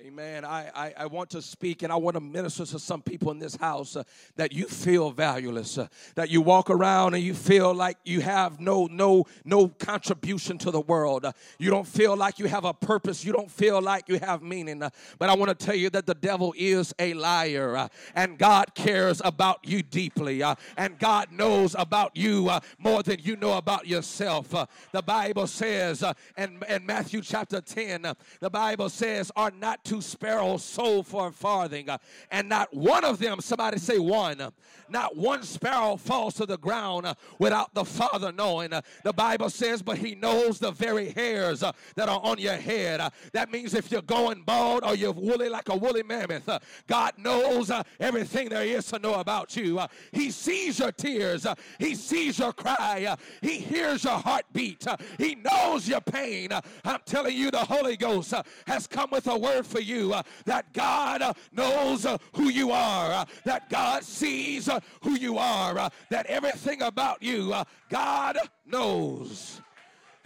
Amen. 0.07 0.45
I, 0.45 0.71
I, 0.75 0.95
I, 0.99 1.07
want 1.07 1.31
to 1.31 1.41
speak 1.41 1.83
and 1.83 1.91
I 1.91 1.97
want 1.97 2.13
to 2.13 2.21
minister 2.21 2.67
to 2.67 2.79
some 2.79 3.01
people 3.01 3.31
in 3.31 3.39
this 3.39 3.57
house 3.57 3.97
uh, 3.97 4.03
that 4.37 4.53
you 4.53 4.67
feel 4.67 5.11
valueless, 5.11 5.79
uh, 5.79 5.87
that 6.15 6.29
you 6.29 6.43
walk 6.43 6.69
around 6.69 7.15
and 7.15 7.23
you 7.23 7.33
feel 7.33 7.73
like 7.73 7.97
you 8.05 8.21
have 8.21 8.61
no 8.61 8.85
no 8.85 9.25
no 9.47 9.69
contribution 9.69 10.59
to 10.59 10.71
the 10.71 10.83
world. 10.83 11.25
Uh, 11.25 11.33
you 11.59 11.71
don't 11.71 11.87
feel 11.87 12.15
like 12.19 12.39
you 12.39 12.45
have 12.45 12.67
a 12.67 12.75
purpose. 12.75 13.25
You 13.25 13.33
don't 13.33 13.51
feel 13.51 13.81
like 13.81 14.07
you 14.11 14.19
have 14.19 14.43
meaning. 14.43 14.83
Uh, 14.83 14.91
but 15.19 15.31
I 15.31 15.37
want 15.37 15.59
to 15.59 15.67
tell 15.67 15.75
you 15.75 15.89
that 15.89 16.05
the 16.05 16.15
devil 16.15 16.53
is 16.55 16.93
a 16.99 17.15
liar 17.15 17.75
uh, 17.75 17.89
and 18.15 18.37
God 18.37 18.75
cares 18.75 19.23
about 19.25 19.61
you 19.63 19.83
deeply 19.83 20.43
uh, 20.43 20.55
and 20.77 20.99
God 20.99 21.33
knows 21.33 21.75
about 21.79 22.15
you 22.15 22.51
more 22.77 23.03
than 23.03 23.21
you 23.23 23.37
know 23.37 23.57
about 23.57 23.87
yourself. 23.87 24.51
the 24.93 25.03
Bible 25.03 25.47
says 25.47 26.05
in, 26.37 26.63
in 26.69 26.85
Matthew 26.85 27.23
chapter 27.23 27.63
10, 27.63 28.13
the 28.41 28.51
Bible 28.51 28.91
says, 28.91 29.33
are 29.35 29.51
not 29.51 29.83
two 29.95 30.01
sparrows 30.01 30.65
sold 30.65 31.07
for 31.07 31.29
a 31.29 31.33
farthing, 31.33 31.89
uh, 31.89 31.99
and 32.31 32.49
not 32.49 32.73
one 32.75 33.05
of 33.05 33.19
them, 33.19 33.41
somebody 33.41 33.79
say 33.79 33.99
one, 33.99 34.41
uh, 34.41 34.51
not 34.89 35.17
one 35.17 35.43
sparrow 35.43 35.97
falls 35.97 36.35
to 36.35 36.47
the 36.47 36.59
ground 36.59 37.07
uh, 37.07 37.15
without 37.39 37.73
the 37.75 37.85
Father 37.85 38.33
knowing. 38.33 38.73
Uh, 38.73 38.81
the 39.05 39.13
Bible 39.13 39.49
says, 39.49 39.83
but 39.83 39.97
He 39.97 40.15
knows 40.17 40.59
the 40.59 40.73
very 40.73 41.11
hairs 41.11 41.63
uh, 41.63 41.73
that 41.95 42.09
are 42.09 42.21
on 42.23 42.39
your 42.39 42.57
head. 42.57 43.01
Uh, 43.01 43.11
that 43.33 43.53
means 43.53 43.73
if 43.75 43.93
you're 43.93 44.03
going 44.03 44.43
bald 44.43 44.83
or 44.85 44.97
you're 44.97 45.13
woolly 45.13 45.49
like 45.49 45.69
a 45.69 45.77
woolly 45.77 46.03
mammoth, 46.03 46.49
God 46.89 47.13
knows 47.19 47.71
everything 48.01 48.49
there 48.49 48.65
is 48.65 48.87
to 48.87 48.99
know 48.99 49.15
about 49.15 49.57
you. 49.57 49.81
He 50.13 50.31
sees 50.31 50.81
your 50.81 50.93
tears, 50.93 51.47
He 51.79 51.95
sees 51.95 52.39
your 52.39 52.53
cry, 52.53 53.17
He 53.41 53.59
hears 53.59 54.05
your 54.05 54.19
heartbeat, 54.19 54.87
He 55.19 55.37
knows 55.37 55.89
your 55.89 56.01
pain. 56.01 56.51
I'm 56.85 57.01
telling 57.07 57.37
you, 57.37 57.51
the 57.51 57.59
Holy 57.59 57.97
Ghost 57.97 58.35
has 58.67 58.87
come 58.87 59.11
with 59.11 59.27
a 59.29 59.39
word 59.39 59.65
for 59.65 59.81
you 59.81 59.84
uh, 60.13 60.23
that 60.45 60.73
God 60.73 61.23
uh, 61.23 61.33
knows 61.53 62.07
uh, 62.07 62.19
who 62.35 62.49
you 62.49 62.71
are, 62.71 63.27
that 63.45 63.69
God 63.69 64.05
sees 64.05 64.69
who 65.03 65.19
you 65.19 65.39
are, 65.39 65.91
that 66.11 66.27
everything 66.27 66.83
about 66.83 67.23
you, 67.23 67.55
God 67.89 68.39
knows. 68.67 69.61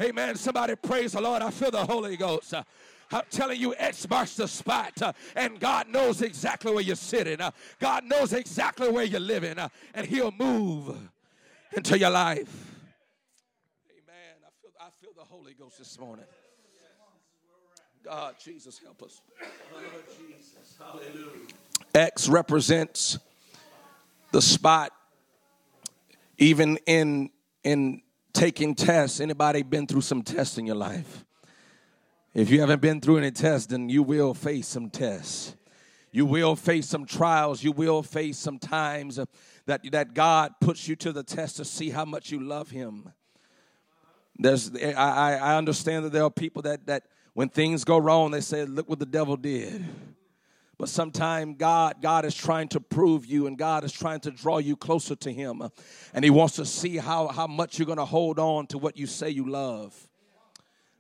Amen. 0.01 0.37
Somebody 0.37 0.77
praise 0.77 1.13
the 1.13 1.21
Lord. 1.21 1.43
I 1.43 1.51
feel 1.51 1.71
the 1.71 1.85
Holy 1.85 2.17
Ghost. 2.17 2.55
I'm 3.11 3.23
telling 3.31 3.59
you, 3.59 3.75
X 3.77 4.09
marks 4.09 4.37
the 4.37 4.47
spot, 4.47 5.01
uh, 5.01 5.13
and 5.35 5.59
God 5.59 5.89
knows 5.89 6.21
exactly 6.21 6.73
where 6.73 6.83
you're 6.83 6.95
sitting. 6.95 7.41
Uh, 7.41 7.51
God 7.81 8.05
knows 8.05 8.33
exactly 8.33 8.91
where 8.91 9.05
you're 9.05 9.19
living, 9.19 9.59
uh, 9.59 9.69
and 9.95 10.07
He'll 10.07 10.33
move 10.33 10.95
into 11.75 11.99
your 11.99 12.11
life. 12.11 12.77
Amen. 13.91 14.37
I 14.47 14.51
feel, 14.61 14.71
I 14.79 14.91
feel 15.01 15.11
the 15.17 15.25
Holy 15.25 15.55
Ghost 15.55 15.79
this 15.79 15.99
morning. 15.99 16.27
God, 18.05 18.35
Jesus, 18.43 18.79
help 18.79 19.03
us. 19.03 19.21
Jesus, 20.19 20.77
hallelujah. 20.79 21.47
X 21.95 22.29
represents 22.29 23.19
the 24.33 24.43
spot, 24.43 24.93
even 26.39 26.79
in 26.87 27.31
in 27.65 28.03
taking 28.33 28.75
tests. 28.75 29.21
Anybody 29.21 29.63
been 29.63 29.87
through 29.87 30.03
some 30.03 30.23
tests 30.23 30.59
in 30.59 30.67
your 30.67 30.77
life? 30.77 31.25
If 32.35 32.51
you 32.51 32.61
haven't 32.61 32.81
been 32.81 33.01
through 33.01 33.19
any 33.19 33.31
tests, 33.31 33.67
then 33.67 33.89
you 33.89 34.03
will 34.03 34.35
face 34.35 34.69
some 34.69 34.91
tests. 34.91 35.57
You 36.13 36.25
will 36.25 36.57
face 36.57 36.87
some 36.87 37.05
trials. 37.05 37.63
You 37.63 37.73
will 37.73 38.03
face 38.03 38.39
some 38.39 38.59
times 38.59 39.19
that, 39.67 39.91
that 39.91 40.15
God 40.15 40.55
puts 40.61 40.89
you 40.89 40.97
to 40.97 41.13
the 41.13 41.23
test 41.23 41.57
to 41.57 41.65
see 41.65 41.91
how 41.91 42.05
much 42.05 42.31
you 42.31 42.41
love 42.41 42.71
Him. 42.71 43.13
There's, 44.39 44.75
I, 44.77 45.37
I 45.37 45.57
understand 45.57 46.05
that 46.05 46.13
there 46.13 46.23
are 46.23 46.31
people 46.31 46.63
that, 46.63 46.87
that 46.87 47.05
when 47.39 47.49
things 47.49 47.85
go 47.85 47.99
wrong, 47.99 48.33
they 48.33 48.41
say, 48.41 48.65
look 48.65 48.89
what 48.89 48.99
the 48.99 49.07
devil 49.07 49.37
did. 49.37 49.85
But 50.77 50.89
sometimes 50.89 51.55
God, 51.57 52.03
God 52.03 52.25
is 52.25 52.35
trying 52.35 52.67
to 52.71 52.81
prove 52.81 53.27
you 53.27 53.47
and 53.47 53.57
God 53.57 53.85
is 53.85 53.93
trying 53.93 54.19
to 54.23 54.33
draw 54.33 54.59
you 54.59 54.75
closer 54.75 55.15
to 55.15 55.33
Him. 55.33 55.63
And 56.13 56.25
He 56.25 56.33
wants 56.33 56.57
to 56.57 56.67
see 56.67 56.97
how, 56.97 57.29
how 57.29 57.47
much 57.47 57.79
you're 57.79 57.87
going 57.87 57.99
to 57.99 58.05
hold 58.05 58.41
on 58.41 58.67
to 58.67 58.79
what 58.79 58.97
you 58.97 59.07
say 59.07 59.31
you 59.31 59.49
love. 59.49 59.95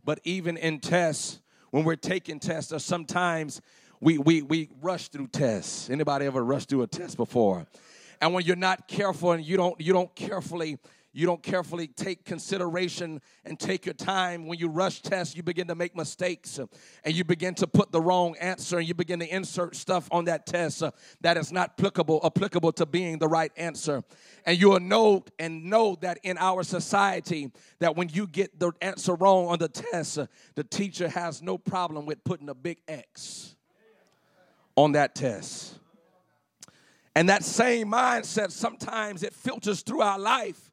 But 0.04 0.20
even 0.22 0.56
in 0.56 0.78
tests, 0.78 1.40
when 1.72 1.82
we're 1.82 1.96
taking 1.96 2.38
tests, 2.38 2.72
or 2.72 2.78
sometimes 2.78 3.60
we, 4.00 4.18
we, 4.18 4.42
we 4.42 4.70
rush 4.80 5.08
through 5.08 5.26
tests. 5.26 5.90
Anybody 5.90 6.26
ever 6.26 6.44
rushed 6.44 6.68
through 6.68 6.82
a 6.82 6.86
test 6.86 7.16
before? 7.16 7.66
And 8.20 8.32
when 8.32 8.44
you're 8.44 8.54
not 8.54 8.86
careful 8.86 9.32
and 9.32 9.44
you 9.44 9.56
don't, 9.56 9.80
you 9.80 9.92
don't 9.92 10.14
carefully 10.14 10.78
you 11.12 11.26
don't 11.26 11.42
carefully 11.42 11.86
take 11.86 12.24
consideration 12.24 13.20
and 13.44 13.58
take 13.58 13.86
your 13.86 13.94
time. 13.94 14.46
When 14.46 14.58
you 14.58 14.68
rush 14.68 15.00
tests, 15.00 15.34
you 15.34 15.42
begin 15.42 15.66
to 15.68 15.74
make 15.74 15.96
mistakes 15.96 16.58
uh, 16.58 16.66
and 17.02 17.14
you 17.14 17.24
begin 17.24 17.54
to 17.56 17.66
put 17.66 17.92
the 17.92 18.00
wrong 18.00 18.36
answer 18.38 18.78
and 18.78 18.86
you 18.86 18.94
begin 18.94 19.18
to 19.20 19.34
insert 19.34 19.74
stuff 19.74 20.06
on 20.10 20.26
that 20.26 20.46
test 20.46 20.82
uh, 20.82 20.90
that 21.22 21.36
is 21.36 21.50
not 21.50 21.70
applicable, 21.78 22.20
applicable 22.22 22.72
to 22.72 22.84
being 22.84 23.18
the 23.18 23.28
right 23.28 23.52
answer. 23.56 24.04
And 24.44 24.60
you 24.60 24.70
will 24.70 24.80
note 24.80 25.30
and 25.38 25.64
know 25.64 25.96
that 26.02 26.18
in 26.22 26.36
our 26.38 26.62
society, 26.62 27.50
that 27.78 27.96
when 27.96 28.10
you 28.10 28.26
get 28.26 28.58
the 28.58 28.72
answer 28.82 29.14
wrong 29.14 29.46
on 29.46 29.58
the 29.58 29.68
test, 29.68 30.18
uh, 30.18 30.26
the 30.56 30.64
teacher 30.64 31.08
has 31.08 31.40
no 31.40 31.56
problem 31.56 32.04
with 32.04 32.22
putting 32.22 32.50
a 32.50 32.54
big 32.54 32.78
X 32.86 33.56
on 34.76 34.92
that 34.92 35.14
test. 35.14 35.78
And 37.16 37.30
that 37.30 37.42
same 37.42 37.90
mindset 37.90 38.52
sometimes 38.52 39.22
it 39.22 39.34
filters 39.34 39.82
through 39.82 40.02
our 40.02 40.18
life 40.18 40.67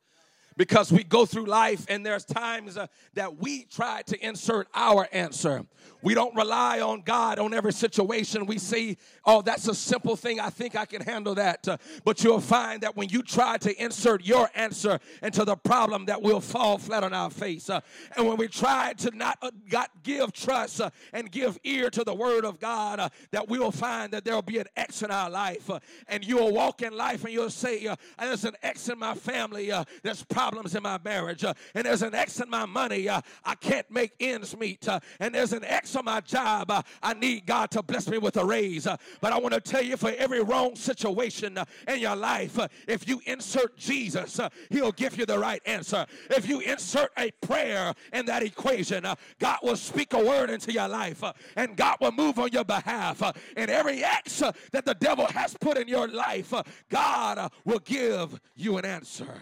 because 0.58 0.92
we 0.92 1.04
go 1.04 1.26
through 1.26 1.46
life 1.46 1.86
and 1.90 2.06
there's 2.06 2.26
times 2.26 2.78
uh, 2.78 2.88
that 3.14 3.38
we 3.38 3.64
try 3.66 4.02
to 4.04 4.26
insert 4.26 4.68
our 4.74 5.08
answer. 5.12 5.66
We 6.02 6.14
don't 6.14 6.36
rely 6.36 6.82
on 6.82 7.02
God 7.02 7.40
on 7.40 7.54
every 7.54 7.74
situation. 7.74 8.46
We 8.46 8.60
see, 8.60 8.98
oh, 9.26 9.42
that's 9.42 9.68
a 9.68 9.74
simple 9.74 10.16
thing. 10.16 10.40
I 10.40 10.52
think 10.52 10.76
I 10.76 10.86
can 10.86 11.02
handle 11.02 11.34
that. 11.36 11.68
Uh, 11.68 11.78
but 12.04 12.24
you'll 12.24 12.42
find 12.42 12.82
that 12.82 12.96
when 12.96 13.10
you 13.10 13.24
try 13.24 13.58
to 13.58 13.84
insert 13.84 14.24
your 14.24 14.48
answer 14.54 15.00
into 15.24 15.44
the 15.46 15.56
problem, 15.56 16.06
that 16.06 16.22
will 16.22 16.42
fall 16.42 16.78
flat 16.78 17.04
on 17.04 17.14
our 17.14 17.32
face. 17.32 17.72
Uh, 17.72 17.82
and 18.16 18.28
when 18.28 18.38
we 18.38 18.48
try 18.48 18.94
to 18.94 19.10
not 19.18 19.40
uh, 19.42 19.50
God, 19.68 19.88
give 20.04 20.32
trust 20.32 20.80
uh, 20.80 20.92
and 21.12 21.32
give 21.32 21.58
ear 21.64 21.90
to 21.90 22.04
the 22.04 22.14
word 22.14 22.46
of 22.46 22.60
God, 22.60 23.00
uh, 23.00 23.10
that 23.32 23.50
we 23.50 23.58
will 23.58 23.72
find 23.72 24.14
that 24.14 24.24
there 24.26 24.36
will 24.36 24.44
be 24.44 24.60
an 24.60 24.68
X 24.78 25.02
in 25.02 25.10
our 25.10 25.30
life. 25.30 25.70
and 26.08 26.24
you'll 26.24 26.54
walk 26.54 26.84
in 26.84 26.96
life 26.96 27.24
and 27.24 27.34
you'll 27.34 27.50
say, 27.50 27.90
there's 28.20 28.46
an 28.46 28.56
X 28.62 28.90
in 28.90 29.00
my 29.00 29.16
family. 29.16 29.72
there's 30.04 30.24
problems 30.46 30.76
in 30.76 30.84
my 30.84 31.00
marriage. 31.04 31.44
Uh, 31.44 31.56
and 31.74 31.88
there's 31.88 32.04
an 32.04 32.14
X 32.14 32.40
in 32.40 32.48
my 32.52 32.68
money. 32.68 33.10
Uh, 33.10 33.20
I 33.44 33.56
can't 33.56 33.90
make 33.90 34.12
ends 34.20 34.56
meet. 34.56 34.88
Uh, 34.88 35.00
and 35.20 35.34
there's 35.34 35.54
an 35.54 35.64
X 35.64 35.96
on 35.96 36.06
my 36.06 36.22
job, 36.22 36.70
uh, 36.70 36.84
I 37.02 37.16
need 37.16 37.48
God 37.48 37.72
to 37.72 37.82
bless 37.82 38.08
me 38.08 38.20
with 38.20 38.38
a 38.38 38.46
raise. 38.46 38.86
Uh, 38.86 38.96
but 39.22 39.34
I 39.34 39.40
want 39.40 39.56
to 39.56 39.60
tell 39.60 39.82
you 39.82 39.98
for 39.98 40.12
every 40.12 40.44
wrong 40.44 40.76
situation 40.76 41.58
uh, 41.58 41.66
in 41.88 41.98
your 41.98 42.16
life, 42.16 42.60
if 42.88 43.08
you 43.08 43.22
insert 43.26 43.76
Jesus, 43.76 44.40
He'll 44.70 44.92
give 44.92 45.18
you 45.18 45.26
the 45.26 45.40
right 45.40 45.64
answer. 45.66 46.06
If 46.30 46.48
you 46.48 46.60
insert 46.60 47.12
a 47.18 47.32
prayer 47.42 47.96
in 48.14 48.28
that 48.28 48.44
equation, 48.44 49.04
God 49.40 49.58
will 49.64 49.76
speak 49.76 50.14
a 50.14 50.24
word 50.24 50.52
into 50.52 50.72
your 50.72 50.88
life 50.88 51.24
and 51.56 51.76
God 51.76 51.98
will 52.00 52.12
move 52.12 52.38
on 52.38 52.52
your 52.52 52.66
behalf. 52.66 53.24
And 53.58 53.72
every 53.72 54.04
X 54.04 54.44
that 54.72 54.86
the 54.86 54.94
devil 54.94 55.26
has 55.26 55.56
put 55.60 55.80
in 55.80 55.88
your 55.88 56.08
life, 56.08 56.54
God 56.90 57.52
will 57.64 57.80
give 57.80 58.40
you 58.56 58.78
an 58.78 58.86
answer. 58.86 59.42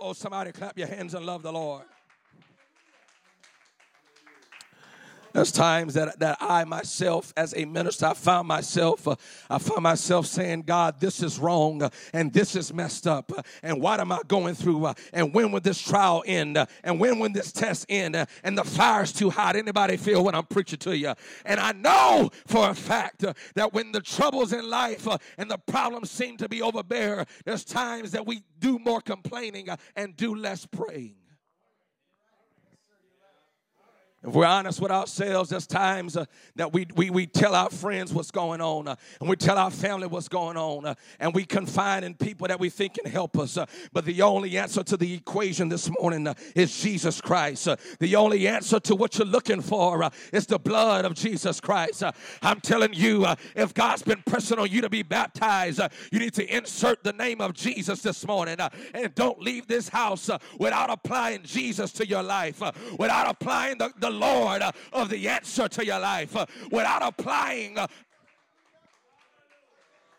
Oh, 0.00 0.14
somebody 0.14 0.50
clap 0.52 0.78
your 0.78 0.88
hands 0.88 1.12
and 1.14 1.26
love 1.26 1.42
the 1.42 1.52
Lord. 1.52 1.84
There's 5.32 5.52
times 5.52 5.94
that, 5.94 6.18
that 6.18 6.38
I 6.40 6.64
myself, 6.64 7.32
as 7.36 7.54
a 7.56 7.64
minister, 7.64 8.06
I 8.06 8.14
found 8.14 8.48
myself, 8.48 9.06
uh, 9.06 9.14
I 9.48 9.58
found 9.58 9.82
myself 9.82 10.26
saying, 10.26 10.62
God, 10.62 11.00
this 11.00 11.22
is 11.22 11.38
wrong 11.38 11.82
uh, 11.82 11.90
and 12.12 12.32
this 12.32 12.56
is 12.56 12.72
messed 12.72 13.06
up. 13.06 13.32
Uh, 13.36 13.42
and 13.62 13.80
what 13.80 14.00
am 14.00 14.10
I 14.10 14.20
going 14.26 14.54
through? 14.54 14.86
Uh, 14.86 14.94
and 15.12 15.32
when 15.32 15.52
will 15.52 15.60
this 15.60 15.80
trial 15.80 16.24
end? 16.26 16.58
And 16.82 16.98
when 16.98 17.18
will 17.18 17.30
this 17.30 17.52
test 17.52 17.86
end? 17.88 18.16
And 18.42 18.58
the 18.58 18.64
fire's 18.64 19.12
too 19.12 19.30
hot. 19.30 19.54
Anybody 19.54 19.96
feel 19.96 20.24
what 20.24 20.34
I'm 20.34 20.46
preaching 20.46 20.78
to 20.80 20.96
you? 20.96 21.14
And 21.44 21.60
I 21.60 21.72
know 21.72 22.30
for 22.46 22.70
a 22.70 22.74
fact 22.74 23.24
that 23.54 23.72
when 23.72 23.92
the 23.92 24.00
troubles 24.00 24.52
in 24.52 24.68
life 24.68 25.06
and 25.38 25.50
the 25.50 25.58
problems 25.58 26.10
seem 26.10 26.36
to 26.38 26.48
be 26.48 26.60
overbear, 26.60 27.24
there's 27.44 27.64
times 27.64 28.12
that 28.12 28.26
we 28.26 28.42
do 28.58 28.78
more 28.78 29.00
complaining 29.00 29.68
and 29.94 30.16
do 30.16 30.34
less 30.34 30.66
praying. 30.66 31.19
If 34.22 34.34
we're 34.34 34.44
honest 34.44 34.82
with 34.82 34.90
ourselves, 34.90 35.48
there's 35.48 35.66
times 35.66 36.14
uh, 36.14 36.26
that 36.56 36.74
we, 36.74 36.86
we, 36.94 37.08
we 37.08 37.26
tell 37.26 37.54
our 37.54 37.70
friends 37.70 38.12
what's 38.12 38.30
going 38.30 38.60
on, 38.60 38.86
uh, 38.86 38.96
and 39.18 39.30
we 39.30 39.36
tell 39.36 39.56
our 39.56 39.70
family 39.70 40.08
what's 40.08 40.28
going 40.28 40.58
on, 40.58 40.84
uh, 40.84 40.94
and 41.18 41.34
we 41.34 41.46
confide 41.46 42.04
in 42.04 42.14
people 42.14 42.46
that 42.46 42.60
we 42.60 42.68
think 42.68 42.94
can 42.94 43.10
help 43.10 43.38
us. 43.38 43.56
Uh, 43.56 43.64
but 43.94 44.04
the 44.04 44.20
only 44.20 44.58
answer 44.58 44.82
to 44.82 44.98
the 44.98 45.14
equation 45.14 45.70
this 45.70 45.90
morning 45.98 46.26
uh, 46.26 46.34
is 46.54 46.76
Jesus 46.82 47.18
Christ. 47.18 47.66
Uh, 47.66 47.76
the 47.98 48.14
only 48.14 48.46
answer 48.46 48.78
to 48.80 48.94
what 48.94 49.16
you're 49.16 49.26
looking 49.26 49.62
for 49.62 50.10
is 50.34 50.46
the 50.46 50.58
blood 50.58 51.06
of 51.06 51.14
Jesus 51.14 51.58
Christ. 51.58 52.02
I'm 52.42 52.60
telling 52.60 52.92
you, 52.92 53.26
if 53.56 53.72
God's 53.72 54.02
been 54.02 54.22
pressing 54.26 54.58
on 54.58 54.70
you 54.70 54.82
to 54.82 54.90
be 54.90 55.02
baptized, 55.02 55.80
you 56.12 56.18
need 56.18 56.34
to 56.34 56.54
insert 56.54 57.02
the 57.04 57.14
name 57.14 57.40
of 57.40 57.54
Jesus 57.54 58.02
this 58.02 58.26
morning, 58.26 58.58
and 58.92 59.14
don't 59.14 59.40
leave 59.40 59.66
this 59.66 59.88
house 59.88 60.28
without 60.58 60.90
applying 60.90 61.42
Jesus 61.42 61.90
to 61.92 62.06
your 62.06 62.22
life, 62.22 62.62
without 62.98 63.26
applying 63.26 63.78
the, 63.78 63.90
the 63.98 64.09
Lord 64.10 64.62
uh, 64.62 64.72
of 64.92 65.08
the 65.08 65.28
answer 65.28 65.68
to 65.68 65.84
your 65.84 66.00
life 66.00 66.36
uh, 66.36 66.46
without 66.70 67.02
applying 67.02 67.78
uh, 67.78 67.86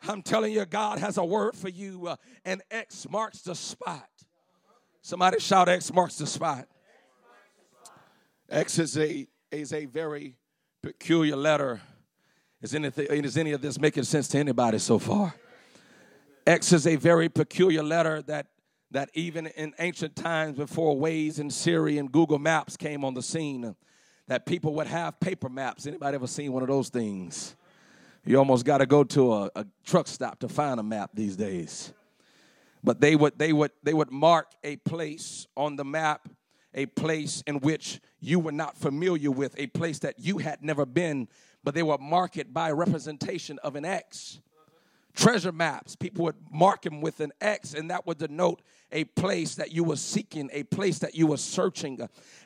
I'm 0.08 0.24
telling 0.24 0.52
you, 0.52 0.66
God 0.66 0.98
has 0.98 1.18
a 1.18 1.24
word 1.24 1.56
for 1.56 1.70
you, 1.70 2.08
uh, 2.08 2.16
and 2.44 2.62
X 2.72 3.08
marks 3.10 3.42
the 3.42 3.54
spot. 3.54 4.10
Somebody 5.02 5.40
shout, 5.40 5.70
X 5.70 5.94
marks 5.94 6.18
the 6.18 6.26
spot. 6.26 6.68
X 8.50 8.80
is 8.80 8.98
a, 8.98 9.28
is 9.52 9.74
a 9.74 9.86
very 9.86 10.38
peculiar 10.82 11.36
letter. 11.36 11.82
Is, 12.62 12.74
anything, 12.76 13.08
is 13.24 13.38
any 13.38 13.52
of 13.52 13.62
this 13.62 13.80
making 13.80 14.04
sense 14.04 14.28
to 14.30 14.40
anybody 14.40 14.80
so 14.80 15.00
far? 15.00 15.36
X 16.46 16.74
is 16.74 16.88
a 16.88 16.96
very 16.96 17.30
peculiar 17.30 17.84
letter 17.84 18.22
that 18.24 18.48
that 18.92 19.10
even 19.14 19.48
in 19.48 19.74
ancient 19.80 20.16
times 20.16 20.58
before 20.58 20.96
Waze 20.96 21.40
and 21.40 21.52
Siri 21.52 21.98
and 21.98 22.12
Google 22.12 22.40
Maps 22.40 22.78
came 22.78 23.04
on 23.04 23.14
the 23.14 23.22
scene, 23.22 23.76
that 24.28 24.46
people 24.46 24.74
would 24.76 24.88
have 24.88 25.20
paper 25.20 25.50
maps. 25.50 25.88
Anybody 25.88 26.16
ever 26.16 26.28
seen 26.28 26.54
one 26.54 26.62
of 26.62 26.70
those 26.70 26.90
things? 26.90 27.56
You 28.26 28.38
almost 28.38 28.66
got 28.66 28.78
to 28.78 28.86
go 28.86 29.04
to 29.06 29.34
a, 29.34 29.50
a 29.56 29.66
truck 29.84 30.08
stop 30.08 30.40
to 30.40 30.50
find 30.50 30.80
a 30.80 30.84
map 30.84 31.12
these 31.14 31.36
days. 31.36 31.94
But 32.84 33.00
they 33.00 33.16
would 33.16 33.38
they 33.38 33.54
would 33.54 33.72
they 33.84 33.94
would 33.94 34.12
mark 34.12 34.52
a 34.64 34.76
place 34.78 35.48
on 35.56 35.76
the 35.76 35.86
map, 35.86 36.28
a 36.74 36.86
place 36.88 37.44
in 37.48 37.60
which 37.60 38.00
you 38.20 38.40
were 38.40 38.52
not 38.52 38.78
familiar 38.78 39.32
with, 39.32 39.56
a 39.58 39.68
place 39.68 40.00
that 40.00 40.20
you 40.20 40.40
had 40.40 40.64
never 40.64 40.86
been, 40.86 41.28
but 41.64 41.74
they 41.74 41.84
would 41.84 42.02
mark 42.02 42.38
it 42.38 42.54
by 42.54 42.72
representation 42.72 43.60
of 43.60 43.76
an 43.76 43.86
X 43.86 44.40
treasure 45.14 45.52
maps. 45.52 45.96
People 45.96 46.26
would 46.26 46.36
mark 46.52 46.82
them 46.84 47.02
with 47.02 47.20
an 47.20 47.32
X, 47.42 47.74
and 47.74 47.90
that 47.90 48.06
would 48.06 48.18
denote 48.18 48.62
a 48.92 49.06
place 49.06 49.56
that 49.56 49.72
you 49.72 49.84
were 49.84 49.96
seeking, 49.96 50.50
a 50.52 50.64
place 50.64 51.00
that 51.00 51.16
you 51.16 51.28
were 51.28 51.38
searching. 51.38 52.00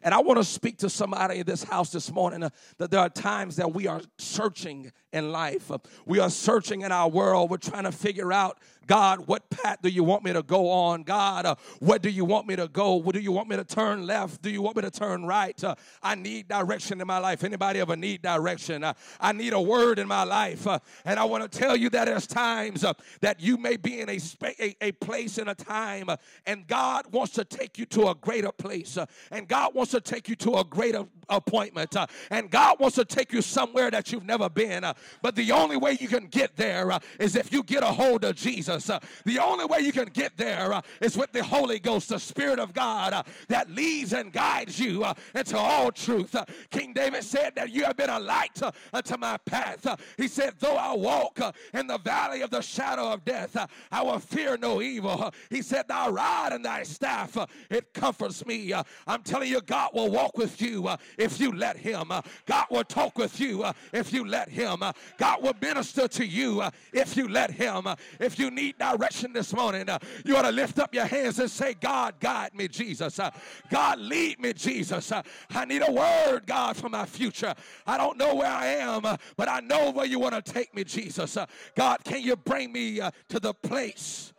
And 0.04 0.14
I 0.14 0.20
want 0.20 0.38
to 0.38 0.44
speak 0.44 0.78
to 0.80 0.90
somebody 0.90 1.40
in 1.40 1.46
this 1.46 1.64
house 1.64 1.92
this 1.92 2.12
morning 2.12 2.44
uh, 2.44 2.50
that 2.78 2.92
there 2.92 3.00
are 3.00 3.10
times 3.10 3.56
that 3.56 3.74
we 3.74 3.88
are 3.88 4.02
searching 4.18 4.92
in 5.12 5.32
life. 5.32 5.72
Uh, 5.72 5.80
we 6.06 6.20
are 6.20 6.30
searching 6.30 6.82
in 6.82 6.92
our 6.92 7.10
world. 7.10 7.50
We're 7.50 7.58
trying 7.58 7.86
to 7.86 7.92
figure 7.92 8.32
out, 8.32 8.60
God, 8.86 9.28
what 9.28 9.50
path 9.50 9.80
do 9.82 9.90
you 9.90 10.04
want 10.04 10.24
me 10.24 10.34
to 10.34 10.44
go 10.44 10.70
on? 10.70 11.04
God, 11.04 11.46
uh, 11.46 11.98
do 11.98 12.10
you 12.10 12.26
want 12.26 12.48
me 12.48 12.56
to 12.56 12.68
go? 12.68 13.02
Do 13.02 13.20
you 13.20 13.32
want 13.32 13.50
me 13.50 13.56
to 13.56 13.64
turn 13.64 14.06
left? 14.06 14.42
Do 14.42 14.50
you 14.50 14.62
want 14.62 14.76
me 14.76 14.84
to 14.84 14.92
turn 14.92 15.26
right? 15.26 15.62
Uh, 15.64 15.76
I 16.04 16.16
need 16.16 16.48
direction 16.48 17.02
in 17.02 17.08
my 17.08 17.18
life. 17.18 17.44
Anybody 17.44 17.80
ever 17.80 17.96
need 17.96 18.22
direction? 18.22 18.84
Uh, 18.84 18.94
I 19.20 19.32
need 19.32 19.54
a 19.54 19.62
word 19.62 20.00
in 20.00 20.08
my 20.08 20.24
life. 20.24 20.68
Uh, 20.68 20.80
and 21.06 21.20
I 21.20 21.26
want 21.26 21.50
to 21.50 21.60
tell 21.60 21.76
you 21.76 21.90
that 21.92 22.06
there's 22.06 22.28
times 22.28 22.86
that 23.22 23.40
you 23.40 23.58
may 23.58 23.78
be 23.78 24.02
in 24.02 24.10
a, 24.10 24.20
spa- 24.20 24.52
a, 24.60 24.76
a 24.82 24.92
place 24.94 25.38
in 25.38 25.48
a 25.48 25.56
time 25.56 26.10
and 26.46 26.68
God 26.68 27.12
wants 27.12 27.34
to 27.34 27.46
take 27.46 27.78
you 27.78 27.86
to 27.88 28.10
a 28.10 28.16
greater 28.16 28.52
place. 28.52 28.98
Uh, 28.98 29.06
and 29.32 29.48
God 29.48 29.74
wants 29.74 29.92
to 29.92 30.02
take 30.02 30.30
you 30.30 30.36
to 30.38 30.58
a 30.58 30.64
greater 30.64 31.06
appointment. 31.30 31.96
Uh, 31.96 32.08
and 32.30 32.52
God 32.52 32.80
wants 32.80 32.96
to 32.96 33.06
take 33.06 33.34
you 33.34 33.42
somewhere 33.42 33.90
that 33.92 34.12
you've 34.12 34.26
never 34.26 34.50
been. 34.50 34.84
Uh, 34.84 34.94
but 35.22 35.36
the 35.36 35.52
only 35.52 35.78
way 35.78 35.98
you 36.00 36.08
can 36.08 36.28
get 36.28 36.56
there 36.56 36.92
uh, 36.92 37.00
is 37.20 37.36
if 37.36 37.52
you 37.52 37.64
get 37.64 37.84
a 37.84 37.88
hold 37.88 38.24
of 38.24 38.36
Jesus. 38.36 38.75
Uh, 38.76 39.00
the 39.26 39.40
only 39.40 39.66
way 39.66 39.80
you 39.80 39.92
can 39.92 40.06
get 40.06 40.36
there 40.38 40.74
uh, 40.74 40.82
with 41.02 41.32
the 41.32 41.44
Holy 41.44 41.80
Ghost, 41.80 42.10
the 42.10 42.20
Spirit 42.20 42.60
of 42.60 42.74
God 42.74 43.14
uh, 43.14 43.24
that 43.48 43.70
leads 43.72 44.14
and 44.14 44.32
guides 44.32 44.80
you 44.80 45.04
uh, 45.04 45.14
into 45.34 45.58
all 45.58 45.92
truth. 45.92 46.36
Uh, 46.36 46.46
King 46.70 46.94
David 46.94 47.24
said 47.24 47.54
that 47.56 47.72
you 47.72 47.84
have 47.86 47.98
been 47.98 48.10
a 48.10 48.20
light 48.20 48.62
unto 48.94 49.18
my 49.18 49.38
path. 49.38 49.88
he 50.18 50.28
said, 50.28 50.54
Though 50.60 50.78
I 50.78 50.94
walk 50.94 51.40
in 51.74 51.88
the 51.88 51.98
valley 52.00 52.42
of 52.42 52.50
the 52.50 52.62
shadow 52.62 53.12
of 53.12 53.24
death, 53.26 53.56
I 53.92 54.02
will 54.02 54.20
fear 54.20 54.58
no 54.58 54.82
evil. 54.82 55.32
he 55.50 55.62
said, 55.62 55.88
Thy 55.88 56.10
rod 56.10 56.54
and 56.54 56.66
thy 56.66 56.84
staff, 56.84 57.38
it 57.70 57.94
comforts 57.94 58.46
me. 58.46 58.74
I'm 59.08 59.24
telling 59.24 59.50
you, 59.50 59.62
God 59.62 59.92
will 59.94 60.10
walk 60.10 60.38
with 60.38 60.62
you 60.62 60.90
if 61.18 61.40
you 61.40 61.52
let 61.52 61.78
Him. 61.78 62.12
Uh, 62.12 62.22
God 62.46 62.66
will 62.70 62.84
talk 62.84 63.18
with 63.18 63.40
you 63.40 63.64
uh, 63.64 63.74
if 63.94 64.14
you 64.14 64.26
let 64.26 64.50
Him. 64.50 64.82
Uh, 64.82 64.92
God 65.18 65.44
will 65.44 65.56
minister 65.62 66.08
to 66.08 66.26
you 66.26 66.64
if 66.94 67.16
you 67.16 67.28
let 67.28 67.52
Him. 67.52 67.88
If 68.20 68.40
you 68.40 68.52
need 68.52 68.65
direction 68.74 69.34
this 69.34 69.54
morning, 69.54 69.90
uh, 69.90 70.00
you 70.26 70.36
ought 70.36 70.44
to 70.44 70.52
lift 70.52 70.80
up 70.80 70.94
your 70.94 71.06
hands 71.06 71.40
and 71.40 71.50
say, 71.50 71.74
God, 71.74 72.16
guide 72.20 72.54
me, 72.56 72.68
Jesus. 72.68 73.20
Uh, 73.20 73.32
God, 73.70 74.00
lead 74.00 74.40
me, 74.40 74.54
Jesus. 74.54 75.12
Uh, 75.12 75.22
I 75.52 75.66
need 75.66 75.84
a 75.88 75.92
word, 75.92 76.44
God, 76.46 76.78
for 76.78 76.90
my 76.90 77.06
future. 77.06 77.54
I 77.86 77.98
don't 77.98 78.18
know 78.18 78.36
where 78.36 78.52
I 78.52 78.68
am, 78.68 79.02
but 79.02 79.50
I 79.50 79.60
know 79.60 79.92
where 79.92 80.06
you 80.06 80.20
want 80.20 80.34
to 80.44 80.54
take 80.54 80.74
me, 80.76 80.84
Jesus. 80.84 81.38
God, 81.76 82.04
can 82.04 82.22
you 82.22 82.36
bring 82.36 82.72
me 82.72 83.00
to 83.30 83.40
the 83.40 83.54
place 83.54 84.34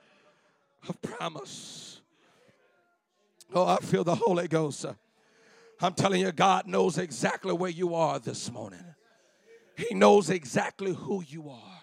of 0.88 1.00
promise? 1.02 2.00
Oh, 3.54 3.66
I 3.66 3.76
feel 3.76 4.04
the 4.04 4.14
Holy 4.14 4.48
Ghost. 4.48 4.86
I'm 5.80 5.94
telling 5.94 6.20
you, 6.20 6.32
God 6.32 6.66
knows 6.66 6.98
exactly 6.98 7.52
where 7.52 7.70
you 7.70 7.94
are 7.94 8.18
this 8.18 8.50
morning. 8.50 8.84
He 9.76 9.94
knows 9.94 10.30
exactly 10.30 10.94
who 10.94 11.22
you 11.26 11.50
are. 11.50 11.75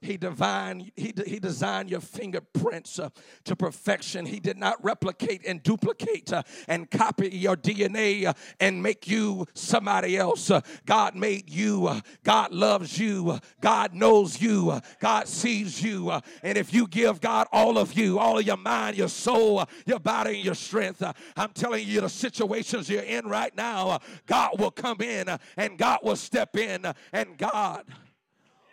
He 0.00 0.16
divine 0.16 0.92
he, 0.94 1.12
he 1.26 1.40
designed 1.40 1.90
your 1.90 2.00
fingerprints 2.00 3.00
uh, 3.00 3.10
to 3.44 3.56
perfection. 3.56 4.26
He 4.26 4.38
did 4.38 4.56
not 4.56 4.82
replicate 4.84 5.44
and 5.44 5.60
duplicate 5.62 6.32
uh, 6.32 6.44
and 6.68 6.88
copy 6.88 7.28
your 7.30 7.56
DNA 7.56 8.26
uh, 8.26 8.34
and 8.60 8.80
make 8.80 9.08
you 9.08 9.46
somebody 9.54 10.16
else. 10.16 10.50
Uh, 10.50 10.60
God 10.86 11.16
made 11.16 11.50
you. 11.50 11.88
Uh, 11.88 12.00
God 12.22 12.52
loves 12.52 12.98
you. 12.98 13.32
Uh, 13.32 13.38
God 13.60 13.92
knows 13.92 14.40
you. 14.40 14.80
God 15.00 15.26
sees 15.26 15.82
you. 15.82 16.12
and 16.44 16.56
if 16.56 16.72
you 16.72 16.86
give 16.86 17.20
God 17.20 17.48
all 17.52 17.76
of 17.76 17.94
you, 17.94 18.20
all 18.20 18.38
of 18.38 18.46
your 18.46 18.56
mind, 18.56 18.96
your 18.96 19.08
soul, 19.08 19.64
your 19.84 19.98
body, 19.98 20.36
and 20.36 20.44
your 20.44 20.54
strength, 20.54 21.02
I'm 21.36 21.50
telling 21.50 21.86
you, 21.86 22.00
the 22.02 22.08
situations 22.08 22.88
you're 22.88 23.02
in 23.02 23.26
right 23.26 23.54
now, 23.56 23.98
God 24.26 24.60
will 24.60 24.70
come 24.70 25.00
in 25.00 25.28
and 25.56 25.76
God 25.76 26.00
will 26.04 26.16
step 26.16 26.56
in 26.56 26.86
and 27.12 27.36
God 27.36 27.84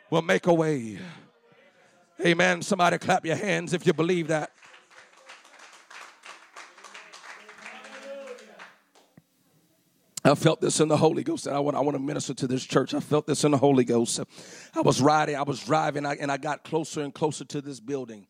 will 0.09 0.21
make 0.21 0.47
a 0.47 0.53
way. 0.53 0.99
Amen. 2.25 2.61
Somebody 2.61 2.97
clap 2.97 3.25
your 3.25 3.35
hands 3.35 3.73
if 3.73 3.85
you 3.85 3.93
believe 3.93 4.27
that. 4.29 4.51
I 10.23 10.33
felt 10.33 10.59
this 10.59 10.79
in 10.79 10.87
the 10.87 10.97
Holy 10.97 11.23
Ghost, 11.23 11.45
and 11.45 11.55
I 11.55 11.59
want, 11.59 11.77
I 11.77 11.81
want 11.81 11.93
to 11.95 12.01
minister 12.01 12.33
to 12.33 12.47
this 12.47 12.63
church. 12.63 12.95
I 12.95 12.99
felt 12.99 13.27
this 13.27 13.43
in 13.43 13.51
the 13.51 13.59
Holy 13.59 13.83
Ghost. 13.83 14.19
I 14.73 14.81
was 14.81 14.99
riding, 14.99 15.35
I 15.35 15.43
was 15.43 15.63
driving, 15.63 16.03
and 16.03 16.31
I 16.31 16.37
got 16.37 16.63
closer 16.63 17.01
and 17.01 17.13
closer 17.13 17.45
to 17.45 17.61
this 17.61 17.79
building. 17.79 18.25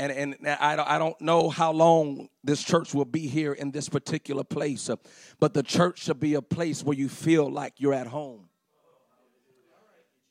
And, 0.00 0.10
and 0.10 0.36
I, 0.48 0.76
I 0.84 0.98
don't 0.98 1.20
know 1.20 1.48
how 1.48 1.70
long 1.70 2.28
this 2.42 2.62
church 2.62 2.92
will 2.92 3.04
be 3.04 3.28
here 3.28 3.52
in 3.52 3.70
this 3.70 3.88
particular 3.88 4.42
place, 4.42 4.90
but 5.38 5.54
the 5.54 5.62
church 5.62 6.02
should 6.02 6.18
be 6.18 6.34
a 6.34 6.42
place 6.42 6.82
where 6.82 6.96
you 6.96 7.08
feel 7.08 7.48
like 7.48 7.74
you're 7.76 7.94
at 7.94 8.08
home. 8.08 8.47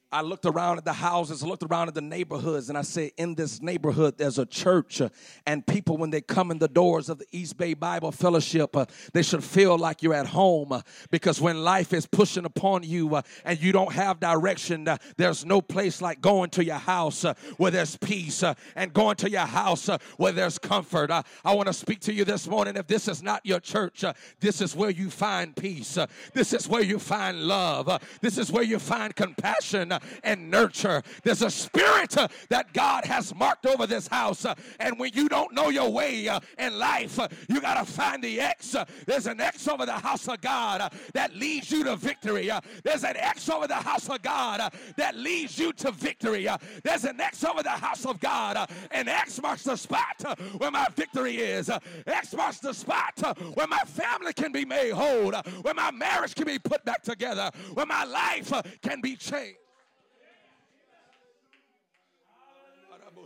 I 0.09 0.21
looked 0.21 0.45
around 0.45 0.77
at 0.77 0.85
the 0.85 0.93
houses, 0.93 1.43
looked 1.43 1.63
around 1.63 1.89
at 1.89 1.93
the 1.93 2.01
neighborhoods, 2.01 2.69
and 2.69 2.77
I 2.77 2.81
said, 2.81 3.11
in 3.17 3.35
this 3.35 3.61
neighborhood, 3.61 4.17
there's 4.17 4.39
a 4.39 4.45
church, 4.45 5.01
uh, 5.01 5.09
and 5.45 5.67
people, 5.67 5.97
when 5.97 6.11
they 6.11 6.21
come 6.21 6.49
in 6.49 6.59
the 6.59 6.69
doors 6.69 7.09
of 7.09 7.19
the 7.19 7.25
East 7.33 7.57
Bay 7.57 7.73
Bible 7.73 8.13
Fellowship, 8.13 8.73
uh, 8.77 8.85
they 9.11 9.21
should 9.21 9.43
feel 9.43 9.77
like 9.77 10.01
you're 10.01 10.13
at 10.13 10.27
home. 10.27 10.71
Uh, 10.71 10.81
because 11.11 11.41
when 11.41 11.61
life 11.61 11.91
is 11.91 12.05
pushing 12.05 12.45
upon 12.45 12.83
you 12.83 13.15
uh, 13.15 13.21
and 13.43 13.61
you 13.61 13.73
don't 13.73 13.91
have 13.91 14.21
direction, 14.21 14.87
uh, 14.87 14.97
there's 15.17 15.45
no 15.45 15.61
place 15.61 16.01
like 16.01 16.21
going 16.21 16.51
to 16.51 16.63
your 16.63 16.75
house 16.75 17.25
uh, 17.25 17.33
where 17.57 17.71
there's 17.71 17.97
peace 17.97 18.45
and 18.77 18.93
going 18.93 19.17
to 19.17 19.29
your 19.29 19.45
house 19.45 19.89
where 20.15 20.31
there's 20.31 20.57
comfort. 20.57 21.11
I 21.11 21.53
want 21.53 21.67
to 21.67 21.73
speak 21.73 21.99
to 22.01 22.13
you 22.13 22.23
this 22.23 22.47
morning. 22.47 22.77
If 22.77 22.87
this 22.87 23.09
is 23.09 23.21
not 23.21 23.45
your 23.45 23.59
church, 23.59 24.05
this 24.39 24.61
is 24.61 24.73
where 24.73 24.89
you 24.89 25.09
find 25.09 25.53
peace. 25.53 25.97
this 26.33 26.53
is 26.53 26.65
where 26.67 26.81
you 26.83 26.97
find 26.97 27.41
love. 27.41 28.01
this 28.21 28.37
is 28.37 28.49
where 28.49 28.63
you 28.63 28.79
find 28.79 29.13
compassion 29.13 29.96
and 30.23 30.49
nurture. 30.49 31.03
There's 31.23 31.41
a 31.41 31.49
spirit 31.49 32.17
uh, 32.17 32.27
that 32.49 32.73
God 32.73 33.05
has 33.05 33.33
marked 33.35 33.65
over 33.65 33.87
this 33.87 34.07
house. 34.07 34.45
Uh, 34.45 34.55
and 34.79 34.97
when 34.99 35.11
you 35.13 35.29
don't 35.29 35.53
know 35.53 35.69
your 35.69 35.91
way 35.91 36.27
uh, 36.27 36.39
in 36.57 36.77
life, 36.77 37.19
uh, 37.19 37.27
you 37.49 37.61
got 37.61 37.85
to 37.85 37.91
find 37.91 38.23
the 38.23 38.39
X. 38.39 38.75
Uh, 38.75 38.85
there's 39.05 39.27
an 39.27 39.39
X 39.41 39.67
over 39.67 39.85
the 39.85 39.93
house 39.93 40.27
of 40.27 40.41
God 40.41 40.81
uh, 40.81 40.89
that 41.13 41.35
leads 41.35 41.71
you 41.71 41.83
to 41.83 41.95
victory. 41.95 42.49
There's 42.83 43.03
an 43.03 43.17
X 43.17 43.49
over 43.49 43.67
the 43.67 43.75
house 43.75 44.09
of 44.09 44.21
God 44.21 44.73
that 44.95 45.15
leads 45.15 45.57
you 45.57 45.73
to 45.73 45.91
victory. 45.91 46.47
There's 46.83 47.03
an 47.03 47.19
X 47.19 47.43
over 47.43 47.63
the 47.63 47.69
house 47.69 48.05
of 48.05 48.19
God, 48.19 48.69
An 48.91 49.07
X 49.07 49.41
marks 49.41 49.63
the 49.63 49.75
spot 49.75 50.37
where 50.57 50.71
my 50.71 50.87
victory 50.95 51.37
is. 51.37 51.69
X 52.05 52.33
marks 52.33 52.59
the 52.59 52.73
spot 52.73 53.13
where 53.53 53.67
my 53.67 53.79
family 53.79 54.33
can 54.33 54.51
be 54.51 54.65
made 54.65 54.91
whole, 54.91 55.31
where 55.61 55.73
my 55.73 55.91
marriage 55.91 56.35
can 56.35 56.45
be 56.45 56.59
put 56.59 56.83
back 56.85 57.03
together, 57.03 57.51
where 57.73 57.85
my 57.85 58.03
life 58.03 58.51
can 58.81 59.01
be 59.01 59.15
changed. 59.15 59.57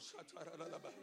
Shatara 0.02 0.58
Lalaba. 0.58 1.01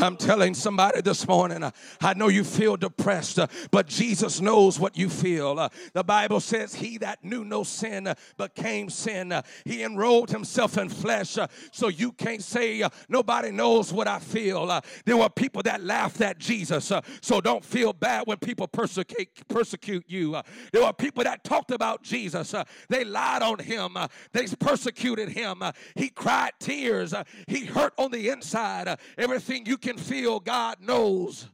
I'm 0.00 0.16
telling 0.16 0.54
somebody 0.54 1.00
this 1.00 1.26
morning, 1.26 1.64
uh, 1.64 1.72
I 2.00 2.14
know 2.14 2.28
you 2.28 2.44
feel 2.44 2.76
depressed, 2.76 3.40
uh, 3.40 3.48
but 3.72 3.88
Jesus 3.88 4.40
knows 4.40 4.78
what 4.78 4.96
you 4.96 5.08
feel. 5.08 5.58
Uh, 5.58 5.70
the 5.92 6.04
Bible 6.04 6.38
says, 6.38 6.72
He 6.72 6.98
that 6.98 7.24
knew 7.24 7.44
no 7.44 7.64
sin 7.64 8.06
uh, 8.06 8.14
became 8.36 8.90
sin. 8.90 9.32
Uh, 9.32 9.42
he 9.64 9.82
enrolled 9.82 10.30
himself 10.30 10.78
in 10.78 10.88
flesh, 10.88 11.36
uh, 11.36 11.48
so 11.72 11.88
you 11.88 12.12
can't 12.12 12.44
say, 12.44 12.88
Nobody 13.08 13.50
knows 13.50 13.92
what 13.92 14.06
I 14.06 14.20
feel. 14.20 14.80
there 15.04 15.16
were 15.16 15.28
people 15.28 15.62
that 15.64 15.82
laughed 15.82 16.20
at 16.20 16.38
Jesus, 16.38 16.92
so 17.20 17.40
don't 17.40 17.64
feel 17.64 17.92
bad 17.92 18.26
when 18.26 18.38
people 18.38 18.68
persecute, 18.68 19.28
persecute 19.48 20.04
you. 20.06 20.40
there 20.72 20.84
were 20.84 20.92
people 20.92 21.24
that 21.24 21.42
talked 21.42 21.72
about 21.72 22.04
Jesus, 22.04 22.54
they 22.88 23.04
lied 23.04 23.42
on 23.42 23.58
him, 23.58 23.96
they 24.32 24.46
persecuted 24.46 25.30
him. 25.30 25.62
he 25.96 26.08
cried 26.08 26.52
tears, 26.60 27.14
he 27.48 27.64
hurt 27.64 27.94
on 27.98 28.12
the 28.12 28.28
inside. 28.28 28.96
everything 29.18 29.66
you 29.66 29.76
can 29.76 29.87
can 29.88 29.96
feel 29.96 30.38
God 30.38 30.76
knows 30.80 31.48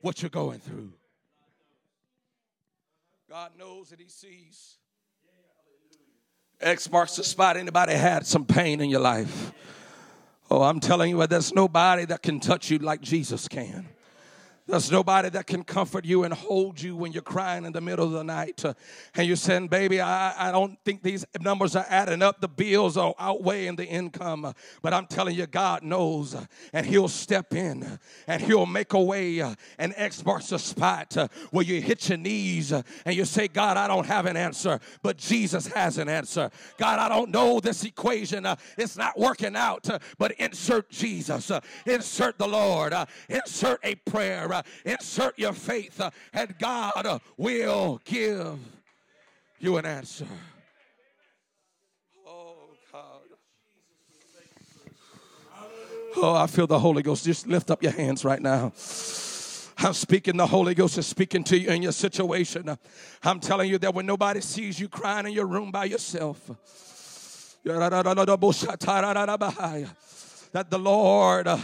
what 0.00 0.22
you're 0.22 0.30
going 0.30 0.58
through. 0.58 0.90
God 3.28 3.50
knows 3.58 3.90
that 3.90 4.00
He 4.00 4.08
sees. 4.08 4.78
X 6.62 6.90
marks 6.90 7.16
the 7.16 7.24
spot. 7.24 7.58
Anybody 7.58 7.92
had 7.92 8.26
some 8.26 8.46
pain 8.46 8.80
in 8.80 8.88
your 8.88 9.00
life? 9.00 9.52
Oh, 10.50 10.62
I'm 10.62 10.80
telling 10.80 11.10
you, 11.10 11.26
there's 11.26 11.52
nobody 11.52 12.06
that 12.06 12.22
can 12.22 12.40
touch 12.40 12.70
you 12.70 12.78
like 12.78 13.02
Jesus 13.02 13.48
can. 13.48 13.86
There's 14.66 14.90
nobody 14.90 15.28
that 15.28 15.46
can 15.46 15.62
comfort 15.62 16.06
you 16.06 16.24
and 16.24 16.32
hold 16.32 16.80
you 16.80 16.96
when 16.96 17.12
you're 17.12 17.20
crying 17.20 17.66
in 17.66 17.72
the 17.74 17.82
middle 17.82 18.06
of 18.06 18.12
the 18.12 18.24
night. 18.24 18.64
Uh, 18.64 18.72
and 19.14 19.26
you're 19.26 19.36
saying, 19.36 19.68
baby, 19.68 20.00
I, 20.00 20.48
I 20.48 20.52
don't 20.52 20.78
think 20.86 21.02
these 21.02 21.22
numbers 21.38 21.76
are 21.76 21.84
adding 21.86 22.22
up. 22.22 22.40
The 22.40 22.48
bills 22.48 22.96
are 22.96 23.14
outweighing 23.18 23.76
the 23.76 23.84
income. 23.84 24.46
Uh, 24.46 24.52
but 24.80 24.94
I'm 24.94 25.04
telling 25.06 25.34
you, 25.34 25.46
God 25.46 25.82
knows. 25.82 26.34
Uh, 26.34 26.46
and 26.72 26.86
He'll 26.86 27.08
step 27.08 27.52
in 27.52 27.82
uh, 27.82 27.96
and 28.26 28.40
He'll 28.40 28.64
make 28.64 28.94
a 28.94 29.02
way. 29.02 29.42
Uh, 29.42 29.54
and 29.78 29.92
X 29.98 30.24
marks 30.24 30.50
a 30.50 30.58
spot 30.58 31.14
uh, 31.18 31.28
where 31.50 31.64
you 31.66 31.82
hit 31.82 32.08
your 32.08 32.16
knees 32.16 32.72
and 32.72 32.84
you 33.14 33.26
say, 33.26 33.48
God, 33.48 33.76
I 33.76 33.86
don't 33.86 34.06
have 34.06 34.24
an 34.24 34.36
answer. 34.38 34.80
But 35.02 35.18
Jesus 35.18 35.66
has 35.66 35.98
an 35.98 36.08
answer. 36.08 36.50
God, 36.78 37.00
I 37.00 37.10
don't 37.10 37.30
know 37.30 37.60
this 37.60 37.84
equation. 37.84 38.46
it's 38.78 38.96
not 38.96 39.18
working 39.18 39.56
out. 39.56 39.86
but 40.16 40.32
insert 40.32 40.88
Jesus. 40.88 41.50
insert 41.84 42.38
the 42.38 42.48
Lord. 42.48 42.94
insert 43.28 43.80
a 43.84 43.94
prayer 43.96 44.53
insert 44.84 45.38
your 45.38 45.52
faith, 45.52 46.00
uh, 46.00 46.10
and 46.32 46.54
God 46.58 47.06
uh, 47.06 47.18
will 47.36 48.00
give 48.04 48.58
you 49.58 49.76
an 49.76 49.86
answer. 49.86 50.26
Oh, 52.26 52.54
God. 52.92 53.20
Oh, 56.16 56.34
I 56.34 56.46
feel 56.46 56.66
the 56.66 56.78
Holy 56.78 57.02
Ghost. 57.02 57.24
Just 57.24 57.46
lift 57.46 57.70
up 57.70 57.82
your 57.82 57.92
hands 57.92 58.24
right 58.24 58.40
now. 58.40 58.72
I'm 59.78 59.92
speaking, 59.92 60.36
the 60.36 60.46
Holy 60.46 60.74
Ghost 60.74 60.96
is 60.98 61.06
speaking 61.06 61.42
to 61.44 61.58
you 61.58 61.70
in 61.70 61.82
your 61.82 61.92
situation. 61.92 62.78
I'm 63.22 63.40
telling 63.40 63.68
you 63.68 63.78
that 63.78 63.94
when 63.94 64.06
nobody 64.06 64.40
sees 64.40 64.78
you 64.78 64.88
crying 64.88 65.26
in 65.26 65.32
your 65.32 65.46
room 65.46 65.70
by 65.72 65.86
yourself, 65.86 66.50
that 70.54 70.70
the 70.70 70.78
Lord 70.78 71.48
uh, 71.48 71.58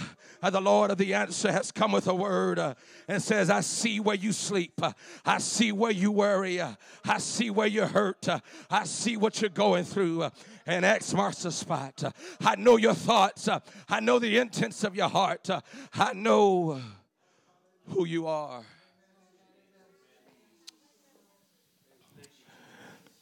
the 0.50 0.60
Lord 0.60 0.90
of 0.90 0.98
the 0.98 1.14
answer 1.14 1.52
has 1.52 1.70
come 1.70 1.92
with 1.92 2.08
a 2.08 2.14
word 2.14 2.58
uh, 2.58 2.74
and 3.06 3.22
says, 3.22 3.50
I 3.50 3.60
see 3.60 4.00
where 4.00 4.16
you 4.16 4.32
sleep. 4.32 4.80
I 5.24 5.38
see 5.38 5.70
where 5.70 5.92
you 5.92 6.10
worry. 6.10 6.60
I 6.60 7.18
see 7.18 7.50
where 7.50 7.68
you 7.68 7.86
hurt. 7.86 8.26
I 8.68 8.84
see 8.84 9.16
what 9.16 9.40
you're 9.40 9.50
going 9.50 9.84
through. 9.84 10.28
And 10.66 10.84
X 10.84 11.14
marks 11.14 11.44
the 11.44 11.52
spot. 11.52 12.02
I 12.40 12.56
know 12.56 12.78
your 12.78 12.94
thoughts. 12.94 13.48
I 13.88 14.00
know 14.00 14.18
the 14.18 14.38
intents 14.38 14.82
of 14.82 14.96
your 14.96 15.08
heart. 15.08 15.48
I 15.94 16.12
know 16.14 16.80
who 17.90 18.06
you 18.06 18.26
are. 18.26 18.62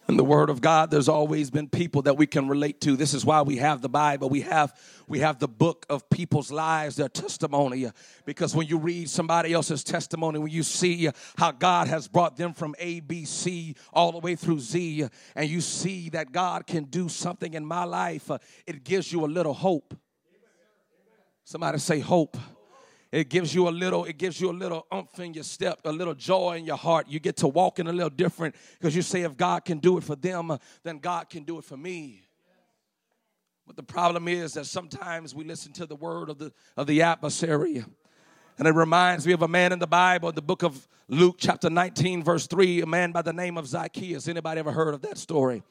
in 0.09 0.17
the 0.17 0.25
word 0.25 0.49
of 0.49 0.61
god 0.61 0.91
there's 0.91 1.09
always 1.09 1.51
been 1.51 1.69
people 1.69 2.03
that 2.03 2.17
we 2.17 2.27
can 2.27 2.49
relate 2.49 2.81
to 2.81 2.97
this 2.97 3.13
is 3.13 3.25
why 3.25 3.43
we 3.43 3.57
have 3.57 3.83
the 3.83 3.89
bible 3.89 4.29
we 4.29 4.41
have 4.41 4.75
we 5.09 5.21
have 5.21 5.39
the 5.39 5.49
book 5.49 5.87
of 5.89 6.09
people's 6.11 6.51
lives 6.51 6.97
their 6.97 7.09
testimony 7.09 7.87
uh, 7.87 7.91
because 8.25 8.55
when 8.55 8.67
you 8.67 8.79
read 8.79 9.09
somebody 9.09 9.53
else's 9.53 9.83
testimony 9.85 10.39
when 10.39 10.53
you 10.53 10.63
see 10.63 11.09
uh, 11.09 11.13
how 11.37 11.51
god 11.51 11.89
has 11.89 12.09
brought 12.09 12.37
them 12.37 12.53
from 12.53 12.75
a 12.79 13.01
b 13.01 13.25
c 13.25 13.75
all 13.93 14.13
the 14.13 14.19
way 14.19 14.35
through 14.35 14.59
z 14.59 15.05
uh, 15.05 15.09
and 15.35 15.49
you 15.49 15.61
see 15.61 16.09
that 16.09 16.33
god 16.33 16.67
can 16.67 16.85
do 16.85 17.09
something 17.09 17.55
in 17.55 17.65
my 17.65 17.85
life 17.85 18.31
it 18.67 18.85
gives 18.85 19.13
you 19.13 19.25
a 19.25 19.27
little 19.27 19.55
hope. 19.55 19.95
Somebody 21.45 21.79
say 21.79 22.01
hope. 22.01 22.37
It 23.11 23.31
gives 23.31 23.55
you 23.55 23.69
a 23.69 23.71
little 23.71 24.05
it 24.05 24.19
gives 24.19 24.39
you 24.39 24.51
a 24.51 24.53
little 24.53 24.87
umph 24.93 25.19
in 25.19 25.33
your 25.33 25.45
step 25.45 25.81
a 25.87 25.93
little 25.93 26.15
joy 26.15 26.57
in 26.59 26.67
your 26.67 26.77
heart. 26.77 27.07
You 27.09 27.21
get 27.21 27.39
to 27.39 27.49
walk 27.49 27.79
in 27.79 27.87
a 27.87 27.93
little 27.93 28.11
different 28.11 28.55
because 28.79 28.95
you 28.95 29.01
say 29.01 29.23
if 29.23 29.35
god 29.37 29.65
can 29.65 29.79
do 29.79 29.97
it 29.97 30.05
for 30.05 30.15
them 30.15 30.57
then 30.83 30.99
god 30.99 31.31
can 31.31 31.45
do 31.45 31.57
it 31.59 31.65
for 31.65 31.79
me 31.79 32.28
the 33.79 33.83
problem 33.85 34.27
is 34.27 34.55
that 34.55 34.67
sometimes 34.67 35.37
we 35.37 35.45
listen 35.45 35.73
to 35.73 35.87
the 35.87 35.95
word 35.95 36.29
of 36.29 36.37
the 36.39 36.53
of 36.77 36.89
the 36.89 37.01
adversary 37.01 37.85
and 38.59 38.67
it 38.67 38.75
reminds 38.75 39.25
me 39.25 39.33
of 39.33 39.43
a 39.43 39.47
man 39.47 39.73
in 39.73 39.79
the 39.79 39.87
bible 39.87 40.33
the 40.33 40.43
book 40.43 40.65
of 40.65 40.89
luke 41.07 41.37
chapter 41.39 41.71
19 41.71 42.25
verse 42.25 42.49
3 42.49 42.81
a 42.81 42.87
man 42.87 43.13
by 43.13 43.23
the 43.23 43.33
name 43.33 43.57
of 43.57 43.69
zacchaeus 43.69 44.27
anybody 44.27 44.59
ever 44.59 44.73
heard 44.73 44.95
of 44.95 45.01
that 45.01 45.17
story 45.17 45.63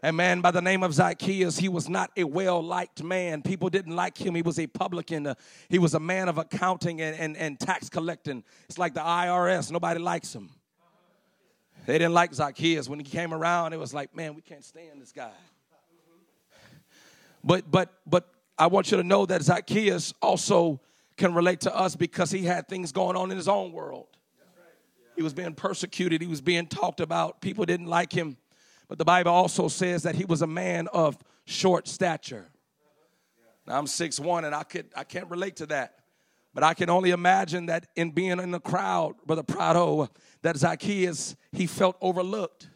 a 0.00 0.12
man 0.12 0.42
by 0.42 0.50
the 0.50 0.60
name 0.60 0.82
of 0.82 0.92
Zacchaeus. 0.92 1.58
He 1.58 1.70
was 1.70 1.88
not 1.88 2.10
a 2.18 2.22
well 2.22 2.62
liked 2.62 3.02
man. 3.02 3.40
People 3.40 3.70
didn't 3.70 3.96
like 3.96 4.16
him. 4.18 4.34
He 4.34 4.42
was 4.42 4.58
a 4.60 4.66
publican. 4.66 5.26
Uh, 5.26 5.34
he 5.70 5.78
was 5.78 5.94
a 5.94 5.98
man 5.98 6.28
of 6.28 6.36
accounting 6.36 7.00
and, 7.00 7.18
and, 7.18 7.36
and 7.36 7.58
tax 7.58 7.88
collecting. 7.88 8.44
It's 8.68 8.76
like 8.76 8.92
the 8.92 9.00
IRS. 9.00 9.72
Nobody 9.72 9.98
likes 9.98 10.34
him. 10.34 10.50
They 11.86 11.94
didn't 11.94 12.12
like 12.12 12.34
Zacchaeus. 12.34 12.90
When 12.90 13.00
he 13.00 13.06
came 13.06 13.32
around, 13.32 13.72
it 13.72 13.78
was 13.78 13.94
like, 13.94 14.14
man, 14.14 14.34
we 14.34 14.42
can't 14.42 14.64
stand 14.64 15.00
this 15.00 15.12
guy. 15.12 15.32
But 17.46 17.70
but 17.70 17.94
but 18.04 18.28
I 18.58 18.66
want 18.66 18.90
you 18.90 18.96
to 18.96 19.04
know 19.04 19.24
that 19.26 19.40
Zacchaeus 19.42 20.12
also 20.20 20.80
can 21.16 21.32
relate 21.32 21.60
to 21.60 21.74
us 21.74 21.96
because 21.96 22.30
he 22.30 22.42
had 22.42 22.68
things 22.68 22.92
going 22.92 23.16
on 23.16 23.30
in 23.30 23.36
his 23.36 23.48
own 23.48 23.72
world. 23.72 24.08
He 25.14 25.22
was 25.22 25.32
being 25.32 25.54
persecuted, 25.54 26.20
he 26.20 26.26
was 26.26 26.42
being 26.42 26.66
talked 26.66 27.00
about. 27.00 27.40
People 27.40 27.64
didn't 27.64 27.86
like 27.86 28.12
him. 28.12 28.36
But 28.88 28.98
the 28.98 29.04
Bible 29.04 29.32
also 29.32 29.68
says 29.68 30.02
that 30.02 30.14
he 30.14 30.24
was 30.24 30.42
a 30.42 30.46
man 30.46 30.88
of 30.88 31.16
short 31.44 31.88
stature. 31.88 32.50
Now 33.66 33.78
I'm 33.78 33.86
six 33.86 34.20
one, 34.20 34.44
and 34.44 34.54
I 34.54 34.64
could 34.64 34.86
I 34.96 35.04
can't 35.04 35.30
relate 35.30 35.56
to 35.56 35.66
that. 35.66 35.94
But 36.52 36.64
I 36.64 36.74
can 36.74 36.90
only 36.90 37.10
imagine 37.10 37.66
that 37.66 37.86
in 37.96 38.10
being 38.10 38.40
in 38.40 38.50
the 38.50 38.60
crowd, 38.60 39.14
Brother 39.26 39.42
Prado, 39.42 40.08
that 40.42 40.56
Zacchaeus, 40.56 41.36
he 41.52 41.66
felt 41.66 41.96
overlooked. 42.00 42.70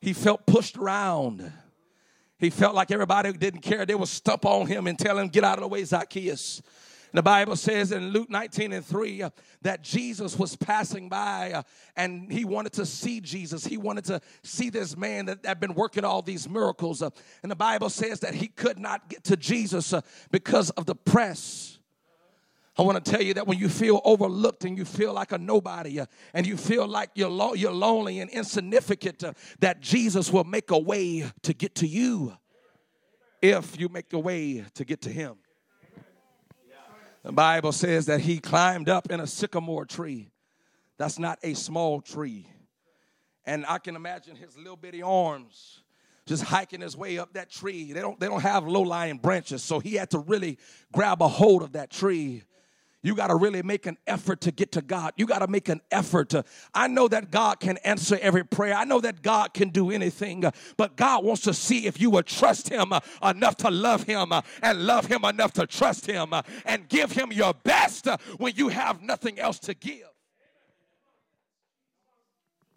He 0.00 0.12
felt 0.12 0.46
pushed 0.46 0.76
around. 0.76 1.52
He 2.40 2.50
felt 2.50 2.74
like 2.74 2.90
everybody 2.90 3.32
didn't 3.32 3.60
care. 3.60 3.84
They 3.84 3.94
would 3.94 4.08
stump 4.08 4.46
on 4.46 4.66
him 4.66 4.86
and 4.86 4.98
tell 4.98 5.18
him, 5.18 5.28
Get 5.28 5.44
out 5.44 5.58
of 5.58 5.62
the 5.62 5.68
way, 5.68 5.84
Zacchaeus. 5.84 6.62
The 7.12 7.22
Bible 7.22 7.56
says 7.56 7.90
in 7.90 8.10
Luke 8.10 8.30
19 8.30 8.72
and 8.72 8.84
3 8.84 9.22
uh, 9.22 9.30
that 9.62 9.82
Jesus 9.82 10.38
was 10.38 10.54
passing 10.54 11.08
by 11.08 11.52
uh, 11.52 11.62
and 11.96 12.30
he 12.30 12.44
wanted 12.44 12.72
to 12.74 12.86
see 12.86 13.20
Jesus. 13.20 13.66
He 13.66 13.76
wanted 13.76 14.04
to 14.06 14.20
see 14.44 14.70
this 14.70 14.96
man 14.96 15.26
that 15.26 15.44
had 15.44 15.58
been 15.58 15.74
working 15.74 16.04
all 16.04 16.22
these 16.22 16.48
miracles. 16.48 17.02
Uh, 17.02 17.10
and 17.42 17.50
the 17.50 17.56
Bible 17.56 17.90
says 17.90 18.20
that 18.20 18.34
he 18.34 18.46
could 18.46 18.78
not 18.78 19.08
get 19.08 19.24
to 19.24 19.36
Jesus 19.36 19.92
uh, 19.92 20.02
because 20.30 20.70
of 20.70 20.86
the 20.86 20.94
press. 20.94 21.79
I 22.78 22.82
want 22.82 23.04
to 23.04 23.10
tell 23.10 23.20
you 23.20 23.34
that 23.34 23.46
when 23.46 23.58
you 23.58 23.68
feel 23.68 24.00
overlooked 24.04 24.64
and 24.64 24.78
you 24.78 24.84
feel 24.84 25.12
like 25.12 25.32
a 25.32 25.38
nobody 25.38 26.00
uh, 26.00 26.06
and 26.32 26.46
you 26.46 26.56
feel 26.56 26.86
like 26.86 27.10
you're, 27.14 27.28
lo- 27.28 27.54
you're 27.54 27.72
lonely 27.72 28.20
and 28.20 28.30
insignificant, 28.30 29.24
uh, 29.24 29.32
that 29.58 29.80
Jesus 29.80 30.32
will 30.32 30.44
make 30.44 30.70
a 30.70 30.78
way 30.78 31.30
to 31.42 31.52
get 31.52 31.74
to 31.76 31.86
you 31.86 32.32
if 33.42 33.78
you 33.78 33.88
make 33.88 34.12
a 34.12 34.18
way 34.18 34.64
to 34.74 34.84
get 34.84 35.02
to 35.02 35.10
him. 35.10 35.36
The 37.22 37.32
Bible 37.32 37.72
says 37.72 38.06
that 38.06 38.20
he 38.20 38.38
climbed 38.38 38.88
up 38.88 39.10
in 39.10 39.20
a 39.20 39.26
sycamore 39.26 39.84
tree. 39.84 40.30
That's 40.96 41.18
not 41.18 41.38
a 41.42 41.54
small 41.54 42.00
tree. 42.00 42.46
And 43.44 43.66
I 43.66 43.78
can 43.78 43.96
imagine 43.96 44.36
his 44.36 44.56
little 44.56 44.76
bitty 44.76 45.02
arms 45.02 45.82
just 46.24 46.44
hiking 46.44 46.80
his 46.80 46.96
way 46.96 47.18
up 47.18 47.32
that 47.34 47.50
tree. 47.50 47.92
They 47.92 48.00
don't, 48.00 48.18
they 48.20 48.26
don't 48.26 48.42
have 48.42 48.66
low 48.66 48.82
lying 48.82 49.18
branches, 49.18 49.62
so 49.62 49.80
he 49.80 49.94
had 49.94 50.10
to 50.10 50.18
really 50.20 50.58
grab 50.92 51.20
a 51.20 51.28
hold 51.28 51.62
of 51.62 51.72
that 51.72 51.90
tree 51.90 52.44
you 53.02 53.14
got 53.14 53.28
to 53.28 53.34
really 53.34 53.62
make 53.62 53.86
an 53.86 53.96
effort 54.06 54.42
to 54.42 54.52
get 54.52 54.72
to 54.72 54.82
God. 54.82 55.14
You 55.16 55.26
got 55.26 55.38
to 55.38 55.46
make 55.46 55.68
an 55.68 55.80
effort 55.90 56.30
to. 56.30 56.44
I 56.74 56.86
know 56.86 57.08
that 57.08 57.30
God 57.30 57.58
can 57.58 57.78
answer 57.78 58.18
every 58.20 58.44
prayer. 58.44 58.74
I 58.74 58.84
know 58.84 59.00
that 59.00 59.22
God 59.22 59.54
can 59.54 59.70
do 59.70 59.90
anything, 59.90 60.44
uh, 60.44 60.50
but 60.76 60.96
God 60.96 61.24
wants 61.24 61.42
to 61.42 61.54
see 61.54 61.86
if 61.86 62.00
you 62.00 62.10
will 62.10 62.22
trust 62.22 62.68
Him 62.68 62.92
uh, 62.92 63.00
enough 63.24 63.56
to 63.58 63.70
love 63.70 64.02
Him 64.02 64.32
uh, 64.32 64.42
and 64.62 64.84
love 64.84 65.06
Him 65.06 65.24
enough 65.24 65.52
to 65.54 65.66
trust 65.66 66.06
Him 66.06 66.34
and 66.66 66.88
give 66.88 67.12
Him 67.12 67.32
your 67.32 67.54
best 67.54 68.06
when 68.36 68.54
you 68.56 68.68
have 68.68 69.02
nothing 69.02 69.38
else 69.38 69.58
to 69.60 69.74
give. 69.74 70.10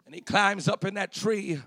And 0.06 0.14
he 0.14 0.20
climbs 0.20 0.68
up 0.68 0.84
in 0.84 0.94
that 0.94 1.12
tree. 1.12 1.60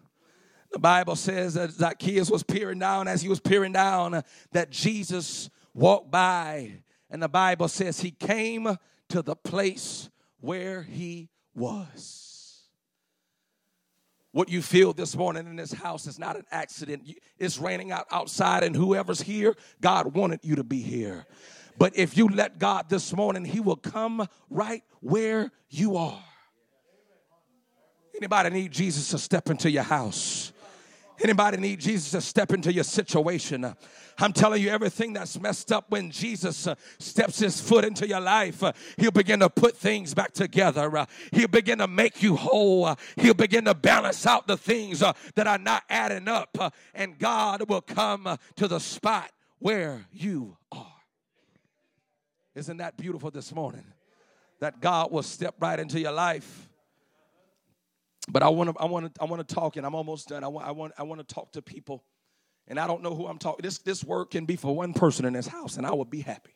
The 0.71 0.79
Bible 0.79 1.15
says 1.15 1.55
that 1.55 1.71
Zacchaeus 1.71 2.29
was 2.29 2.43
peering 2.43 2.79
down. 2.79 3.07
As 3.07 3.21
he 3.21 3.29
was 3.29 3.39
peering 3.39 3.73
down, 3.73 4.23
that 4.51 4.69
Jesus 4.69 5.49
walked 5.73 6.11
by 6.11 6.83
and 7.09 7.21
the 7.21 7.29
Bible 7.29 7.67
says 7.67 8.01
he 8.01 8.11
came 8.11 8.77
to 9.09 9.21
the 9.21 9.35
place 9.35 10.09
where 10.39 10.83
he 10.83 11.29
was. 11.55 12.63
What 14.31 14.49
you 14.49 14.61
feel 14.61 14.93
this 14.93 15.15
morning 15.15 15.47
in 15.47 15.55
this 15.55 15.73
house 15.73 16.05
is 16.05 16.19
not 16.19 16.35
an 16.35 16.45
accident. 16.51 17.09
It's 17.39 17.57
raining 17.57 17.91
out 17.91 18.05
outside, 18.11 18.63
and 18.63 18.75
whoever's 18.75 19.21
here, 19.21 19.55
God 19.81 20.13
wanted 20.13 20.41
you 20.43 20.55
to 20.57 20.63
be 20.63 20.81
here. 20.81 21.25
But 21.79 21.97
if 21.97 22.17
you 22.17 22.27
let 22.27 22.59
God 22.59 22.89
this 22.89 23.15
morning, 23.15 23.45
He 23.45 23.59
will 23.59 23.77
come 23.77 24.27
right 24.49 24.83
where 24.99 25.51
you 25.69 25.97
are. 25.97 26.23
Anybody 28.15 28.49
need 28.49 28.71
Jesus 28.71 29.09
to 29.09 29.17
step 29.17 29.49
into 29.49 29.69
your 29.69 29.83
house? 29.83 30.51
Anybody 31.23 31.57
need 31.57 31.79
Jesus 31.79 32.11
to 32.11 32.21
step 32.21 32.51
into 32.51 32.71
your 32.71 32.83
situation? 32.83 33.75
I'm 34.19 34.33
telling 34.33 34.63
you, 34.63 34.69
everything 34.69 35.13
that's 35.13 35.39
messed 35.39 35.71
up 35.71 35.85
when 35.89 36.09
Jesus 36.09 36.65
uh, 36.65 36.75
steps 36.97 37.39
his 37.39 37.61
foot 37.61 37.85
into 37.85 38.07
your 38.07 38.19
life, 38.19 38.63
uh, 38.63 38.73
he'll 38.97 39.11
begin 39.11 39.39
to 39.41 39.49
put 39.49 39.77
things 39.77 40.13
back 40.13 40.33
together. 40.33 40.97
Uh, 40.97 41.05
he'll 41.31 41.47
begin 41.47 41.77
to 41.77 41.87
make 41.87 42.23
you 42.23 42.35
whole. 42.35 42.95
He'll 43.15 43.35
begin 43.35 43.65
to 43.65 43.75
balance 43.75 44.25
out 44.25 44.47
the 44.47 44.57
things 44.57 44.99
that 44.99 45.47
are 45.47 45.59
not 45.59 45.83
adding 45.89 46.27
up. 46.27 46.57
And 46.95 47.19
God 47.19 47.69
will 47.69 47.81
come 47.81 48.37
to 48.55 48.67
the 48.67 48.79
spot 48.79 49.31
where 49.59 50.05
you 50.11 50.57
are. 50.71 50.93
Isn't 52.55 52.77
that 52.77 52.97
beautiful 52.97 53.29
this 53.29 53.53
morning? 53.53 53.85
That 54.61 54.81
God 54.81 55.11
will 55.11 55.21
step 55.21 55.55
right 55.59 55.79
into 55.79 55.99
your 55.99 56.11
life. 56.11 56.67
But 58.29 58.41
I 58.41 58.49
want 58.49 58.75
to, 58.75 58.81
I 58.81 58.85
want 58.85 59.13
to, 59.13 59.21
I 59.21 59.25
want 59.25 59.47
to 59.47 59.55
talk, 59.55 59.77
and 59.77 59.85
I'm 59.85 59.93
almost 59.93 60.29
done. 60.29 60.43
I 60.43 60.47
want, 60.47 60.67
I 60.67 60.71
want, 60.71 60.93
I 60.97 61.03
want 61.03 61.25
to 61.25 61.33
talk 61.33 61.51
to 61.51 61.61
people 61.61 62.03
and 62.67 62.79
I 62.79 62.87
don't 62.87 63.01
know 63.01 63.15
who 63.15 63.27
I'm 63.27 63.37
talking. 63.37 63.63
This 63.63 63.77
this 63.79 64.03
word 64.03 64.25
can 64.25 64.45
be 64.45 64.55
for 64.55 64.75
one 64.75 64.93
person 64.93 65.25
in 65.25 65.33
this 65.33 65.47
house, 65.47 65.77
and 65.77 65.85
I 65.85 65.93
would 65.93 66.09
be 66.09 66.21
happy. 66.21 66.55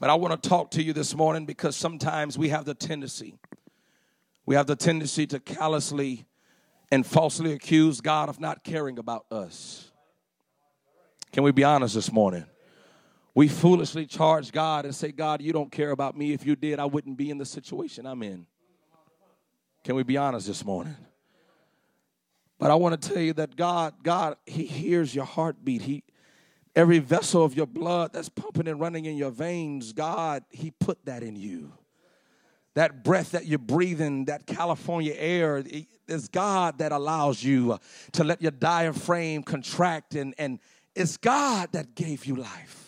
But 0.00 0.10
I 0.10 0.14
want 0.14 0.40
to 0.40 0.48
talk 0.48 0.70
to 0.72 0.82
you 0.82 0.92
this 0.92 1.14
morning 1.14 1.44
because 1.44 1.74
sometimes 1.74 2.38
we 2.38 2.50
have 2.50 2.64
the 2.64 2.74
tendency, 2.74 3.38
we 4.46 4.54
have 4.54 4.66
the 4.66 4.76
tendency 4.76 5.26
to 5.28 5.40
callously 5.40 6.26
and 6.90 7.06
falsely 7.06 7.52
accuse 7.52 8.00
God 8.00 8.28
of 8.28 8.40
not 8.40 8.64
caring 8.64 8.98
about 8.98 9.26
us. 9.30 9.90
Can 11.32 11.42
we 11.42 11.52
be 11.52 11.64
honest 11.64 11.94
this 11.94 12.10
morning? 12.10 12.46
We 13.34 13.48
foolishly 13.48 14.06
charge 14.06 14.50
God 14.52 14.84
and 14.84 14.94
say, 14.94 15.12
God, 15.12 15.42
you 15.42 15.52
don't 15.52 15.70
care 15.70 15.90
about 15.90 16.16
me. 16.16 16.32
If 16.32 16.46
you 16.46 16.56
did, 16.56 16.80
I 16.80 16.86
wouldn't 16.86 17.16
be 17.16 17.30
in 17.30 17.38
the 17.38 17.44
situation 17.44 18.06
I'm 18.06 18.22
in. 18.22 18.46
Can 19.84 19.94
we 19.94 20.02
be 20.02 20.16
honest 20.16 20.46
this 20.46 20.64
morning? 20.64 20.96
But 22.58 22.70
I 22.70 22.74
want 22.74 23.00
to 23.00 23.08
tell 23.08 23.22
you 23.22 23.32
that 23.34 23.56
God, 23.56 23.94
God, 24.02 24.36
He 24.46 24.64
hears 24.64 25.14
your 25.14 25.24
heartbeat. 25.24 25.82
He 25.82 26.02
every 26.74 27.00
vessel 27.00 27.44
of 27.44 27.56
your 27.56 27.66
blood 27.66 28.12
that's 28.12 28.28
pumping 28.28 28.68
and 28.68 28.78
running 28.78 29.04
in 29.04 29.16
your 29.16 29.30
veins, 29.30 29.92
God, 29.92 30.44
He 30.50 30.70
put 30.70 31.04
that 31.06 31.22
in 31.22 31.36
you. 31.36 31.72
That 32.74 33.02
breath 33.02 33.32
that 33.32 33.46
you're 33.46 33.58
breathing, 33.58 34.26
that 34.26 34.46
California 34.46 35.14
air, 35.16 35.64
it's 36.06 36.28
God 36.28 36.78
that 36.78 36.92
allows 36.92 37.42
you 37.42 37.72
uh, 37.72 37.78
to 38.12 38.22
let 38.22 38.40
your 38.40 38.52
diaphragm 38.52 39.42
contract, 39.42 40.14
and, 40.14 40.34
and 40.38 40.60
it's 40.94 41.16
God 41.16 41.72
that 41.72 41.96
gave 41.96 42.24
you 42.26 42.36
life. 42.36 42.87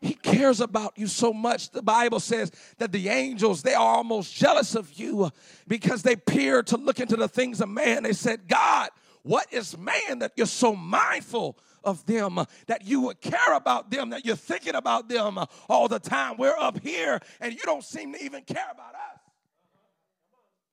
He 0.00 0.14
cares 0.14 0.60
about 0.60 0.94
you 0.96 1.06
so 1.06 1.32
much. 1.32 1.70
The 1.70 1.82
Bible 1.82 2.20
says 2.20 2.50
that 2.78 2.90
the 2.90 3.08
angels, 3.08 3.62
they 3.62 3.74
are 3.74 3.96
almost 3.96 4.34
jealous 4.34 4.74
of 4.74 4.92
you 4.94 5.24
uh, 5.24 5.30
because 5.68 6.02
they 6.02 6.16
peer 6.16 6.62
to 6.64 6.76
look 6.78 7.00
into 7.00 7.16
the 7.16 7.28
things 7.28 7.60
of 7.60 7.68
man. 7.68 8.04
They 8.04 8.14
said, 8.14 8.48
God, 8.48 8.88
what 9.22 9.46
is 9.52 9.76
man 9.76 10.20
that 10.20 10.32
you're 10.36 10.46
so 10.46 10.74
mindful 10.74 11.58
of 11.84 12.04
them, 12.06 12.38
uh, 12.38 12.46
that 12.66 12.86
you 12.86 13.02
would 13.02 13.20
care 13.20 13.54
about 13.54 13.90
them, 13.90 14.10
that 14.10 14.24
you're 14.24 14.36
thinking 14.36 14.74
about 14.74 15.08
them 15.08 15.36
uh, 15.36 15.46
all 15.68 15.86
the 15.86 15.98
time? 15.98 16.38
We're 16.38 16.56
up 16.58 16.80
here 16.80 17.20
and 17.38 17.52
you 17.52 17.60
don't 17.64 17.84
seem 17.84 18.14
to 18.14 18.24
even 18.24 18.42
care 18.42 18.68
about 18.72 18.94
us 18.94 19.19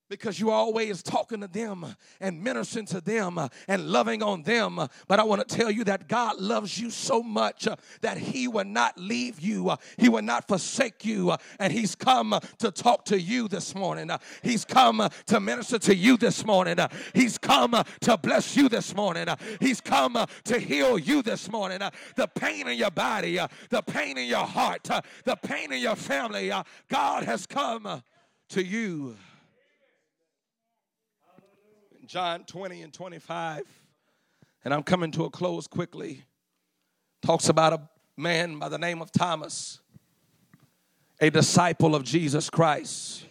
because 0.10 0.40
you're 0.40 0.52
always 0.52 1.04
talking 1.04 1.42
to 1.42 1.48
them 1.48 1.86
and 2.20 2.42
ministering 2.44 2.86
to 2.88 3.02
them 3.02 3.40
and 3.68 3.88
loving 3.88 4.24
on 4.24 4.44
them. 4.44 4.80
But 5.08 5.20
I 5.20 5.24
want 5.24 5.48
to 5.48 5.56
tell 5.56 5.72
you 5.72 5.84
that 5.86 6.08
God 6.08 6.40
loves 6.40 6.80
you 6.80 6.90
so 6.90 7.22
much 7.22 7.68
that 8.02 8.18
He 8.18 8.48
will 8.48 8.66
not 8.66 8.98
leave 8.98 9.40
you, 9.40 9.76
He 9.98 10.10
will 10.10 10.22
not 10.22 10.48
forsake 10.48 11.06
you. 11.06 11.36
And 11.60 11.74
He's 11.74 11.96
come 11.96 12.40
to 12.60 12.72
talk 12.72 13.06
to 13.06 13.20
you 13.20 13.48
this 13.48 13.76
morning. 13.76 14.10
He's 14.44 14.66
come 14.66 15.08
to 15.28 15.40
minister 15.40 15.80
to 15.80 15.96
you 15.96 16.18
this 16.18 16.46
morning. 16.46 16.78
He's 17.14 17.38
come 17.38 17.76
to 18.02 18.18
bless 18.18 18.56
you 18.56 18.70
this 18.70 18.96
morning. 18.96 19.28
He's 19.60 19.82
come 19.82 20.18
to 20.46 20.60
heal 20.60 20.98
you 20.98 21.22
this 21.22 21.52
morning. 21.52 21.80
The 22.16 22.28
pain 22.28 22.68
in 22.68 22.78
your 22.78 22.92
body, 22.92 23.40
the 23.70 23.82
pain 23.82 24.18
in 24.18 24.28
your 24.28 24.46
heart, 24.46 24.90
the 25.24 25.36
pain 25.36 25.72
in 25.72 25.82
your 25.82 25.96
family, 25.96 26.52
God 26.88 27.24
has 27.24 27.46
come 27.46 28.04
to 28.50 28.64
you. 28.64 29.16
John 32.08 32.46
20 32.46 32.84
and 32.84 32.94
25, 32.94 33.64
and 34.64 34.74
I'm 34.74 34.84
coming 34.84 35.12
to 35.12 35.26
a 35.26 35.30
close 35.30 35.68
quickly, 35.68 36.24
talks 37.22 37.50
about 37.50 37.74
a 37.74 37.82
man 38.16 38.58
by 38.58 38.70
the 38.70 38.78
name 38.78 39.02
of 39.02 39.12
Thomas, 39.12 39.82
a 41.20 41.30
disciple 41.30 41.96
of 41.96 42.06
Jesus 42.06 42.50
Christ, 42.50 43.26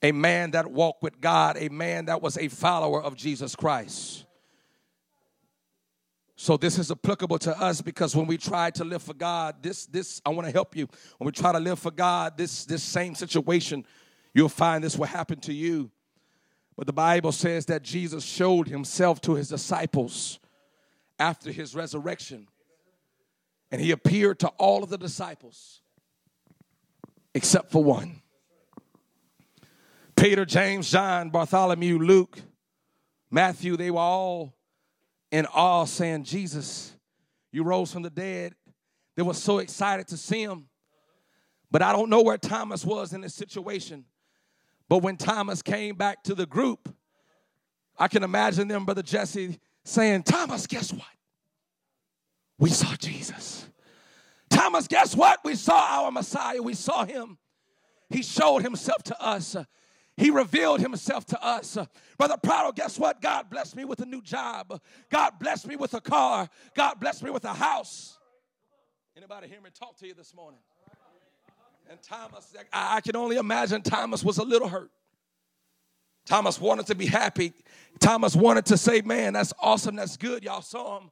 a 0.00 0.12
man 0.12 0.52
that 0.52 0.70
walked 0.70 1.02
with 1.02 1.20
God, 1.20 1.56
a 1.58 1.70
man 1.70 2.04
that 2.04 2.22
was 2.22 2.38
a 2.38 2.46
follower 2.46 3.02
of 3.02 3.16
Jesus 3.16 3.56
Christ. 3.56 4.26
So 6.36 6.56
this 6.56 6.78
is 6.78 6.92
applicable 6.92 7.40
to 7.40 7.60
us 7.60 7.80
because 7.80 8.14
when 8.14 8.28
we 8.28 8.38
try 8.38 8.70
to 8.70 8.84
live 8.84 9.02
for 9.02 9.14
God, 9.14 9.56
this 9.60 9.86
this 9.86 10.22
I 10.24 10.30
want 10.30 10.46
to 10.46 10.52
help 10.52 10.76
you. 10.76 10.86
When 11.18 11.26
we 11.26 11.32
try 11.32 11.50
to 11.50 11.60
live 11.60 11.80
for 11.80 11.90
God, 11.90 12.38
this 12.38 12.64
this 12.64 12.84
same 12.84 13.16
situation, 13.16 13.84
you'll 14.34 14.48
find 14.48 14.84
this 14.84 14.96
will 14.96 15.06
happen 15.06 15.40
to 15.40 15.52
you. 15.52 15.90
But 16.76 16.86
the 16.86 16.92
Bible 16.92 17.32
says 17.32 17.66
that 17.66 17.82
Jesus 17.82 18.24
showed 18.24 18.68
himself 18.68 19.20
to 19.22 19.34
his 19.34 19.48
disciples 19.48 20.40
after 21.18 21.52
his 21.52 21.74
resurrection. 21.74 22.48
And 23.70 23.80
he 23.80 23.90
appeared 23.90 24.38
to 24.40 24.48
all 24.58 24.82
of 24.82 24.90
the 24.90 24.98
disciples 24.98 25.80
except 27.34 27.70
for 27.70 27.82
one 27.82 28.20
Peter, 30.16 30.44
James, 30.44 30.90
John, 30.90 31.30
Bartholomew, 31.30 31.98
Luke, 31.98 32.38
Matthew, 33.30 33.76
they 33.76 33.90
were 33.90 33.98
all 33.98 34.54
in 35.32 35.46
awe 35.46 35.84
saying, 35.84 36.24
Jesus, 36.24 36.92
you 37.50 37.64
rose 37.64 37.92
from 37.92 38.02
the 38.02 38.10
dead. 38.10 38.54
They 39.16 39.22
were 39.22 39.34
so 39.34 39.58
excited 39.58 40.06
to 40.08 40.16
see 40.16 40.42
him. 40.42 40.68
But 41.70 41.82
I 41.82 41.92
don't 41.92 42.10
know 42.10 42.22
where 42.22 42.38
Thomas 42.38 42.84
was 42.84 43.14
in 43.14 43.22
this 43.22 43.34
situation. 43.34 44.04
But 44.92 44.98
when 44.98 45.16
Thomas 45.16 45.62
came 45.62 45.94
back 45.94 46.22
to 46.24 46.34
the 46.34 46.44
group, 46.44 46.94
I 47.96 48.08
can 48.08 48.22
imagine 48.22 48.68
them, 48.68 48.84
Brother 48.84 49.00
Jesse, 49.00 49.58
saying, 49.84 50.24
Thomas, 50.24 50.66
guess 50.66 50.92
what? 50.92 51.06
We 52.58 52.68
saw 52.68 52.94
Jesus. 52.96 53.70
Thomas, 54.50 54.86
guess 54.86 55.16
what? 55.16 55.40
We 55.46 55.54
saw 55.54 55.78
our 55.78 56.10
Messiah. 56.10 56.60
We 56.60 56.74
saw 56.74 57.06
him. 57.06 57.38
He 58.10 58.22
showed 58.22 58.64
himself 58.64 59.02
to 59.04 59.18
us. 59.18 59.56
He 60.18 60.28
revealed 60.28 60.80
himself 60.80 61.24
to 61.28 61.42
us. 61.42 61.78
Brother 62.18 62.36
Prado, 62.36 62.70
guess 62.72 62.98
what? 62.98 63.22
God 63.22 63.48
blessed 63.48 63.76
me 63.76 63.86
with 63.86 64.00
a 64.00 64.06
new 64.06 64.20
job. 64.20 64.78
God 65.08 65.38
blessed 65.40 65.68
me 65.68 65.76
with 65.76 65.94
a 65.94 66.02
car. 66.02 66.50
God 66.74 67.00
blessed 67.00 67.22
me 67.22 67.30
with 67.30 67.46
a 67.46 67.54
house. 67.54 68.18
Anybody 69.16 69.48
hear 69.48 69.62
me 69.62 69.70
talk 69.72 69.96
to 70.00 70.06
you 70.06 70.12
this 70.12 70.34
morning? 70.34 70.60
And 71.90 72.00
Thomas, 72.02 72.54
I 72.72 73.00
can 73.00 73.16
only 73.16 73.36
imagine 73.36 73.82
Thomas 73.82 74.24
was 74.24 74.38
a 74.38 74.42
little 74.44 74.68
hurt. 74.68 74.90
Thomas 76.24 76.60
wanted 76.60 76.86
to 76.86 76.94
be 76.94 77.06
happy. 77.06 77.52
Thomas 77.98 78.34
wanted 78.36 78.66
to 78.66 78.76
say, 78.78 79.02
Man, 79.02 79.32
that's 79.32 79.52
awesome, 79.60 79.96
that's 79.96 80.16
good. 80.16 80.44
Y'all 80.44 80.62
saw 80.62 80.98
him. 80.98 81.10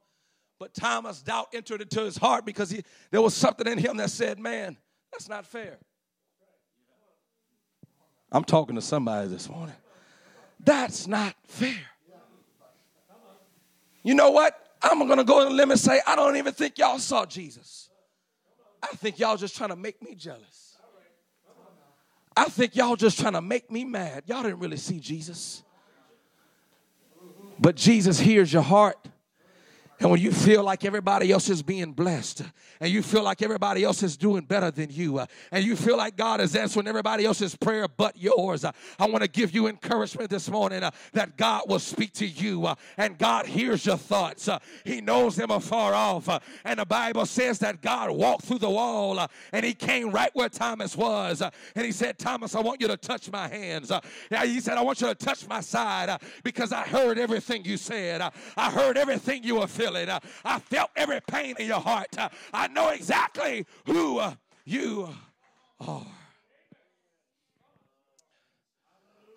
But 0.59 0.73
Thomas' 0.73 1.21
doubt 1.21 1.49
entered 1.53 1.81
into 1.81 2.03
his 2.03 2.17
heart 2.17 2.45
because 2.45 2.69
he, 2.69 2.83
there 3.09 3.21
was 3.21 3.33
something 3.33 3.67
in 3.67 3.77
him 3.77 3.97
that 3.97 4.09
said, 4.09 4.39
Man, 4.39 4.77
that's 5.11 5.27
not 5.27 5.45
fair. 5.45 5.77
I'm 8.31 8.43
talking 8.43 8.75
to 8.75 8.81
somebody 8.81 9.27
this 9.27 9.49
morning. 9.49 9.75
That's 10.63 11.07
not 11.07 11.35
fair. 11.47 11.75
You 14.03 14.15
know 14.15 14.31
what? 14.31 14.57
I'm 14.81 14.99
going 15.05 15.17
to 15.17 15.23
go 15.23 15.41
on 15.41 15.47
a 15.47 15.49
limb 15.51 15.71
and 15.71 15.79
say, 15.79 15.99
I 16.07 16.15
don't 16.15 16.37
even 16.37 16.53
think 16.53 16.77
y'all 16.77 16.97
saw 16.97 17.25
Jesus. 17.25 17.89
I 18.83 18.87
think 18.87 19.19
y'all 19.19 19.37
just 19.37 19.55
trying 19.55 19.69
to 19.69 19.75
make 19.75 20.01
me 20.01 20.15
jealous. 20.15 20.77
I 22.35 22.45
think 22.45 22.75
y'all 22.75 22.95
just 22.95 23.19
trying 23.19 23.33
to 23.33 23.41
make 23.41 23.69
me 23.69 23.83
mad. 23.83 24.23
Y'all 24.25 24.43
didn't 24.43 24.59
really 24.59 24.77
see 24.77 24.99
Jesus. 24.99 25.63
But 27.59 27.75
Jesus 27.75 28.19
hears 28.19 28.51
your 28.51 28.63
heart. 28.63 28.97
And 30.01 30.09
when 30.09 30.19
you 30.19 30.31
feel 30.31 30.63
like 30.63 30.83
everybody 30.83 31.31
else 31.31 31.47
is 31.47 31.61
being 31.61 31.91
blessed, 31.91 32.41
and 32.79 32.91
you 32.91 33.03
feel 33.03 33.21
like 33.21 33.43
everybody 33.43 33.83
else 33.83 34.01
is 34.01 34.17
doing 34.17 34.43
better 34.43 34.71
than 34.71 34.89
you, 34.89 35.19
uh, 35.19 35.27
and 35.51 35.63
you 35.63 35.75
feel 35.75 35.95
like 35.95 36.17
God 36.17 36.41
is 36.41 36.55
answering 36.55 36.87
everybody 36.87 37.23
else's 37.23 37.55
prayer 37.55 37.87
but 37.87 38.17
yours, 38.17 38.65
uh, 38.65 38.71
I 38.97 39.05
want 39.05 39.23
to 39.23 39.29
give 39.29 39.53
you 39.53 39.67
encouragement 39.67 40.31
this 40.31 40.49
morning 40.49 40.81
uh, 40.81 40.89
that 41.13 41.37
God 41.37 41.65
will 41.67 41.77
speak 41.77 42.13
to 42.13 42.25
you, 42.25 42.65
uh, 42.65 42.73
and 42.97 43.15
God 43.15 43.45
hears 43.45 43.85
your 43.85 43.95
thoughts. 43.95 44.47
Uh, 44.47 44.57
he 44.83 45.01
knows 45.01 45.35
them 45.35 45.51
afar 45.51 45.93
off. 45.93 46.27
Uh, 46.27 46.39
and 46.65 46.79
the 46.79 46.85
Bible 46.85 47.27
says 47.27 47.59
that 47.59 47.83
God 47.83 48.09
walked 48.09 48.45
through 48.45 48.57
the 48.57 48.71
wall, 48.71 49.23
and 49.51 49.63
He 49.63 49.75
came 49.75 50.09
right 50.09 50.31
where 50.33 50.49
Thomas 50.49 50.97
was, 50.97 51.43
and 51.43 51.85
He 51.85 51.91
said, 51.91 52.17
Thomas, 52.17 52.55
I 52.55 52.61
want 52.61 52.81
you 52.81 52.87
to 52.87 52.97
touch 52.97 53.31
my 53.31 53.47
hands. 53.47 53.91
he 54.31 54.59
said, 54.61 54.79
I 54.79 54.81
want 54.81 54.99
you 54.99 55.07
to 55.09 55.15
touch 55.15 55.47
my 55.47 55.61
side 55.61 56.19
because 56.43 56.73
I 56.73 56.87
heard 56.87 57.19
everything 57.19 57.65
you 57.65 57.77
said. 57.77 58.23
I 58.57 58.71
heard 58.71 58.97
everything 58.97 59.43
you 59.43 59.57
were 59.57 59.67
feeling 59.67 59.90
I 59.95 60.59
felt 60.59 60.91
every 60.95 61.21
pain 61.21 61.55
in 61.59 61.67
your 61.67 61.79
heart. 61.79 62.15
I 62.53 62.67
know 62.67 62.89
exactly 62.89 63.65
who 63.85 64.19
uh, 64.19 64.33
you 64.65 65.09
are. 65.79 66.05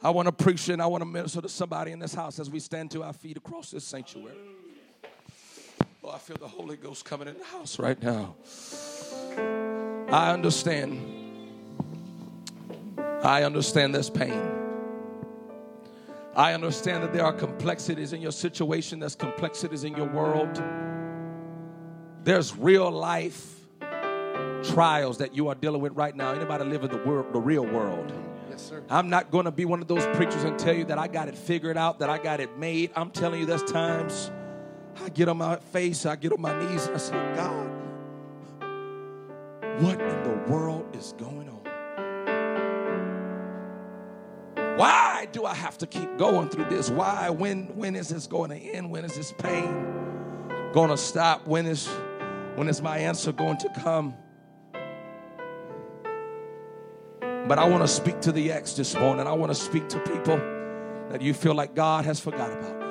I 0.02 0.10
want 0.10 0.26
to 0.26 0.32
preach 0.32 0.68
and 0.68 0.82
I 0.82 0.86
want 0.86 1.00
to 1.00 1.06
minister 1.06 1.40
to 1.40 1.48
somebody 1.48 1.92
in 1.92 1.98
this 1.98 2.12
house 2.12 2.38
as 2.38 2.50
we 2.50 2.60
stand 2.60 2.90
to 2.90 3.02
our 3.02 3.14
feet 3.14 3.38
across 3.38 3.70
this 3.70 3.84
sanctuary. 3.84 4.36
Oh, 6.02 6.10
I 6.10 6.18
feel 6.18 6.36
the 6.36 6.46
Holy 6.46 6.76
Ghost 6.76 7.06
coming 7.06 7.28
in 7.28 7.38
the 7.38 7.44
house 7.44 7.78
right 7.78 8.00
now. 8.02 8.36
I 10.10 10.32
understand. 10.32 11.00
I 13.22 13.44
understand 13.44 13.94
this 13.94 14.10
pain. 14.10 14.63
I 16.36 16.52
understand 16.52 17.04
that 17.04 17.12
there 17.12 17.24
are 17.24 17.32
complexities 17.32 18.12
in 18.12 18.20
your 18.20 18.32
situation, 18.32 18.98
there's 18.98 19.14
complexities 19.14 19.84
in 19.84 19.94
your 19.94 20.08
world. 20.08 20.60
There's 22.24 22.56
real 22.56 22.90
life 22.90 23.54
trials 24.64 25.18
that 25.18 25.36
you 25.36 25.48
are 25.48 25.54
dealing 25.54 25.80
with 25.80 25.92
right 25.92 26.16
now. 26.16 26.32
Anybody 26.32 26.64
live 26.64 26.82
in 26.82 26.90
the, 26.90 26.98
world, 26.98 27.32
the 27.32 27.40
real 27.40 27.64
world? 27.64 28.12
Yes, 28.50 28.62
sir. 28.62 28.82
I'm 28.88 29.10
not 29.10 29.30
going 29.30 29.44
to 29.44 29.52
be 29.52 29.64
one 29.64 29.80
of 29.80 29.86
those 29.88 30.04
preachers 30.16 30.42
and 30.42 30.58
tell 30.58 30.74
you 30.74 30.84
that 30.86 30.98
I 30.98 31.06
got 31.06 31.28
it 31.28 31.36
figured 31.36 31.76
out, 31.76 32.00
that 32.00 32.10
I 32.10 32.18
got 32.18 32.40
it 32.40 32.58
made. 32.58 32.90
I'm 32.96 33.10
telling 33.10 33.40
you, 33.40 33.46
there's 33.46 33.62
times 33.62 34.32
I 35.04 35.10
get 35.10 35.28
on 35.28 35.36
my 35.36 35.56
face, 35.56 36.06
I 36.06 36.16
get 36.16 36.32
on 36.32 36.40
my 36.40 36.58
knees, 36.58 36.86
and 36.86 36.96
I 36.96 36.98
say, 36.98 37.12
God, 37.36 37.70
what 39.80 40.00
in 40.00 40.22
the 40.24 40.44
world 40.48 40.96
is 40.96 41.14
going 41.18 41.48
on? 41.48 41.54
Why 44.78 45.13
do 45.32 45.44
I 45.44 45.54
have 45.54 45.78
to 45.78 45.86
keep 45.86 46.16
going 46.18 46.48
through 46.48 46.66
this? 46.66 46.90
Why? 46.90 47.30
When 47.30 47.76
when 47.76 47.96
is 47.96 48.08
this 48.08 48.26
going 48.26 48.50
to 48.50 48.56
end? 48.56 48.90
When 48.90 49.04
is 49.04 49.14
this 49.14 49.32
pain 49.32 50.70
going 50.72 50.90
to 50.90 50.96
stop? 50.96 51.46
When 51.46 51.66
is 51.66 51.86
when 52.54 52.68
is 52.68 52.80
my 52.82 52.98
answer 52.98 53.32
going 53.32 53.58
to 53.58 53.68
come? 53.82 54.14
But 57.46 57.58
I 57.58 57.68
want 57.68 57.82
to 57.82 57.88
speak 57.88 58.20
to 58.22 58.32
the 58.32 58.52
ex 58.52 58.72
this 58.72 58.94
morning. 58.94 59.26
I 59.26 59.32
want 59.32 59.50
to 59.50 59.54
speak 59.54 59.88
to 59.90 60.00
people 60.00 60.38
that 61.10 61.20
you 61.20 61.34
feel 61.34 61.54
like 61.54 61.74
God 61.74 62.06
has 62.06 62.18
forgot 62.18 62.50
about 62.50 62.80
you. 62.80 62.84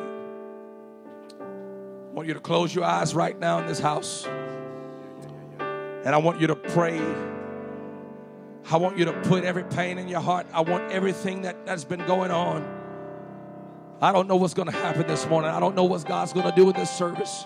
I 1.42 2.14
want 2.14 2.28
you 2.28 2.36
to 2.36 2.40
close 2.40 2.76
your 2.76 2.84
eyes 2.84 3.16
right 3.16 3.38
now 3.40 3.60
in 3.60 3.66
this 3.66 3.80
house. 3.80 4.26
And 5.58 6.10
I 6.10 6.18
want 6.18 6.40
you 6.40 6.48
to 6.48 6.56
pray 6.56 7.00
I 8.70 8.78
want 8.78 8.98
you 8.98 9.06
to 9.06 9.14
put 9.24 9.44
every 9.44 9.64
pain 9.64 9.98
in 9.98 10.08
your 10.08 10.22
heart. 10.22 10.48
I 10.54 10.62
want 10.62 10.92
everything 10.92 11.42
that, 11.42 11.66
that's 11.66 11.84
been 11.84 12.06
going 12.06 12.32
on. 12.32 12.66
I 14.02 14.12
don't 14.12 14.28
know 14.28 14.36
what's 14.36 14.54
going 14.54 14.70
to 14.70 14.78
happen 14.78 15.08
this 15.08 15.28
morning. 15.28 15.52
I 15.52 15.60
don't 15.60 15.76
know 15.76 15.84
what 15.84 16.06
God's 16.06 16.34
going 16.34 16.50
to 16.50 16.56
do 16.56 16.66
with 16.66 16.76
this 16.76 16.90
service. 16.90 17.46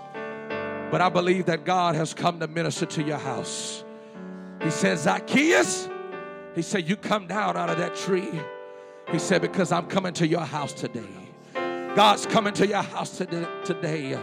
But 0.92 1.02
I 1.02 1.10
believe 1.10 1.46
that 1.48 1.66
God 1.66 1.96
has 1.96 2.14
come 2.14 2.40
to 2.40 2.48
minister 2.48 2.86
to 2.86 3.04
your 3.04 3.18
house. 3.18 3.84
He 4.64 4.70
said, 4.70 4.98
Zacchaeus, 4.98 5.90
he 6.56 6.62
said, 6.62 6.88
You 6.88 6.96
come 6.96 7.28
down 7.28 7.58
out 7.58 7.70
of 7.70 7.78
that 7.78 7.96
tree. 7.96 8.30
He 9.12 9.20
said, 9.20 9.42
Because 9.42 9.72
I'm 9.72 9.88
coming 9.88 10.14
to 10.14 10.28
your 10.28 10.42
house 10.42 10.74
today. 10.74 11.04
God's 11.54 12.26
coming 12.26 12.54
to 12.54 12.68
your 12.68 12.82
house 12.82 13.18
today. 13.18 14.18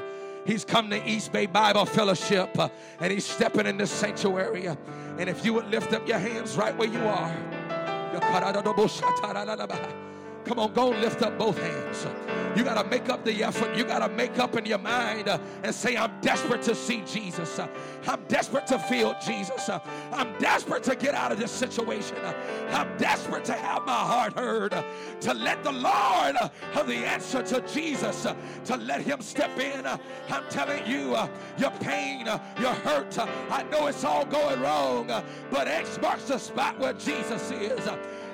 He's 0.46 0.64
come 0.64 0.90
to 0.90 1.08
East 1.08 1.32
Bay 1.32 1.46
Bible 1.46 1.86
Fellowship 1.86 2.58
uh, 2.58 2.68
and 3.00 3.12
he's 3.12 3.24
stepping 3.24 3.66
in 3.66 3.78
this 3.78 3.90
sanctuary. 3.90 4.68
And 5.18 5.28
if 5.28 5.44
you 5.44 5.54
would 5.54 5.68
lift 5.70 5.92
up 5.92 6.08
your 6.08 6.18
hands 6.18 6.56
right 6.56 6.76
where 6.76 6.88
you 6.88 7.00
are. 7.06 7.30
Come 10.44 10.58
on, 10.58 10.72
go 10.72 10.90
lift 10.90 11.22
up 11.22 11.38
both 11.38 11.58
hands. 11.58 12.06
You 12.56 12.62
got 12.62 12.80
to 12.80 12.88
make 12.88 13.08
up 13.08 13.24
the 13.24 13.42
effort. 13.42 13.76
You 13.76 13.84
got 13.84 14.06
to 14.06 14.14
make 14.14 14.38
up 14.38 14.56
in 14.56 14.64
your 14.64 14.78
mind 14.78 15.28
uh, 15.28 15.38
and 15.64 15.74
say, 15.74 15.96
I'm 15.96 16.20
desperate 16.20 16.62
to 16.62 16.74
see 16.74 17.02
Jesus. 17.04 17.58
Uh, 17.58 17.66
I'm 18.06 18.24
desperate 18.28 18.66
to 18.68 18.78
feel 18.78 19.16
Jesus. 19.24 19.68
Uh, 19.68 19.80
I'm 20.12 20.38
desperate 20.38 20.84
to 20.84 20.94
get 20.94 21.14
out 21.14 21.32
of 21.32 21.38
this 21.38 21.50
situation. 21.50 22.16
Uh, 22.18 22.32
I'm 22.70 22.96
desperate 22.96 23.44
to 23.46 23.54
have 23.54 23.84
my 23.84 23.92
heart 23.92 24.34
heard. 24.34 24.72
Uh, 24.72 24.84
to 25.22 25.34
let 25.34 25.64
the 25.64 25.72
Lord 25.72 26.36
uh, 26.40 26.48
of 26.74 26.86
the 26.86 26.94
answer 26.94 27.42
to 27.42 27.60
Jesus, 27.62 28.26
to 28.66 28.76
let 28.76 29.00
Him 29.00 29.20
step 29.20 29.58
in. 29.58 29.84
I'm 29.86 30.44
telling 30.48 30.86
you, 30.86 31.16
your 31.58 31.70
pain, 31.80 32.26
your 32.26 32.74
hurt, 32.74 33.18
I 33.18 33.64
know 33.70 33.88
it's 33.88 34.04
all 34.04 34.24
going 34.24 34.60
wrong, 34.60 35.06
but 35.50 35.66
X 35.66 35.98
marks 36.00 36.24
the 36.24 36.38
spot 36.38 36.78
where 36.78 36.92
Jesus 36.92 37.50
is. 37.50 37.88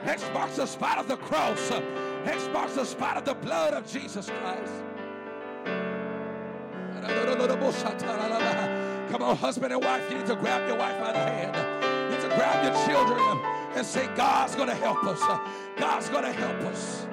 X 0.05 0.25
marks 0.33 0.57
the 0.57 0.67
spot 0.67 0.99
of 0.99 1.09
the 1.09 1.17
cross. 1.17 1.71
X 2.25 2.49
marks 2.53 2.75
the 2.75 2.85
spot 2.85 3.17
of 3.17 3.25
the 3.25 3.35
blood 3.35 3.75
of 3.75 3.87
Jesus 3.91 4.31
Christ. 4.31 4.73
Come 9.11 9.23
on, 9.23 9.37
husband 9.37 9.73
and 9.73 9.83
wife, 9.83 10.11
you 10.11 10.19
need 10.19 10.27
to 10.27 10.37
grab 10.37 10.69
your 10.69 10.79
wife 10.79 11.01
by 11.01 11.13
the 11.13 11.19
hand. 11.19 11.57
You 12.11 12.17
need 12.17 12.23
to 12.23 12.37
grab 12.37 12.65
your 12.65 12.87
children 12.87 13.41
and 13.75 13.87
say, 13.87 14.07
God's 14.17 14.55
going 14.55 14.69
to 14.69 14.75
help 14.75 15.03
us. 15.05 15.21
God's 15.79 16.09
going 16.09 16.25
to 16.25 16.33
help 16.33 16.61
us. 16.73 17.07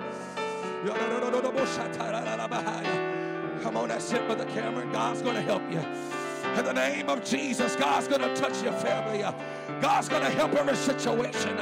Come 3.63 3.77
on, 3.77 3.87
that's 3.89 4.11
it 4.11 4.27
for 4.27 4.35
the 4.35 4.45
camera. 4.45 4.85
God's 4.91 5.21
going 5.21 5.35
to 5.35 5.41
help 5.41 5.63
you. 5.71 6.16
In 6.57 6.65
the 6.65 6.73
name 6.73 7.09
of 7.09 7.23
Jesus, 7.23 7.75
God's 7.75 8.07
going 8.07 8.21
to 8.21 8.35
touch 8.35 8.63
your 8.63 8.73
family. 8.73 9.23
God's 9.79 10.09
going 10.09 10.23
to 10.23 10.29
help 10.29 10.53
every 10.53 10.75
situation. 10.75 11.55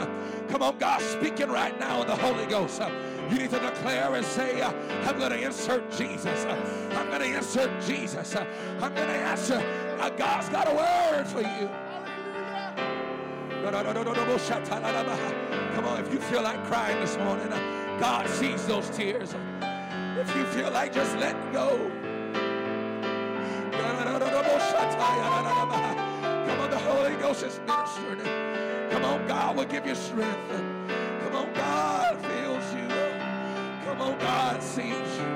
Come 0.49 0.61
on, 0.61 0.77
God's 0.77 1.05
speaking 1.05 1.49
right 1.49 1.77
now 1.79 2.01
in 2.01 2.07
the 2.07 2.15
Holy 2.15 2.45
Ghost. 2.45 2.81
You 3.29 3.39
need 3.39 3.49
to 3.49 3.59
declare 3.59 4.15
and 4.15 4.25
say, 4.25 4.61
I'm 4.61 5.17
going 5.17 5.31
to 5.31 5.41
insert 5.41 5.91
Jesus. 5.91 6.45
I'm 6.45 7.07
going 7.09 7.21
to 7.21 7.37
insert 7.37 7.81
Jesus. 7.81 8.35
I'm 8.35 8.93
going 8.93 9.07
to 9.07 9.15
answer. 9.15 9.61
Uh, 9.99 10.09
God's 10.11 10.49
got 10.49 10.67
a 10.67 10.75
word 10.75 11.25
for 11.27 11.41
you. 11.41 11.69
Come 15.75 15.85
on, 15.85 15.99
if 15.99 16.13
you 16.13 16.19
feel 16.19 16.43
like 16.43 16.63
crying 16.65 16.99
this 16.99 17.17
morning, 17.17 17.49
God 17.99 18.29
sees 18.29 18.65
those 18.67 18.89
tears. 18.91 19.33
If 20.17 20.35
you 20.35 20.45
feel 20.45 20.71
like 20.71 20.93
just 20.93 21.17
letting 21.17 21.51
go, 21.51 21.91
Come 24.93 26.59
on, 26.59 26.69
the 26.69 26.77
Holy 26.77 27.15
Ghost 27.15 27.43
is 27.43 27.59
ministering. 27.65 28.19
Come 28.91 29.05
on, 29.05 29.27
God 29.27 29.57
will 29.57 29.65
give 29.65 29.85
you 29.85 29.95
strength. 29.95 30.49
Come 31.23 31.35
on, 31.35 31.53
God 31.53 32.17
feels 32.25 32.73
you. 32.73 32.87
Come 33.85 34.01
on, 34.01 34.19
God 34.19 34.61
sees 34.61 35.17
you. 35.17 35.35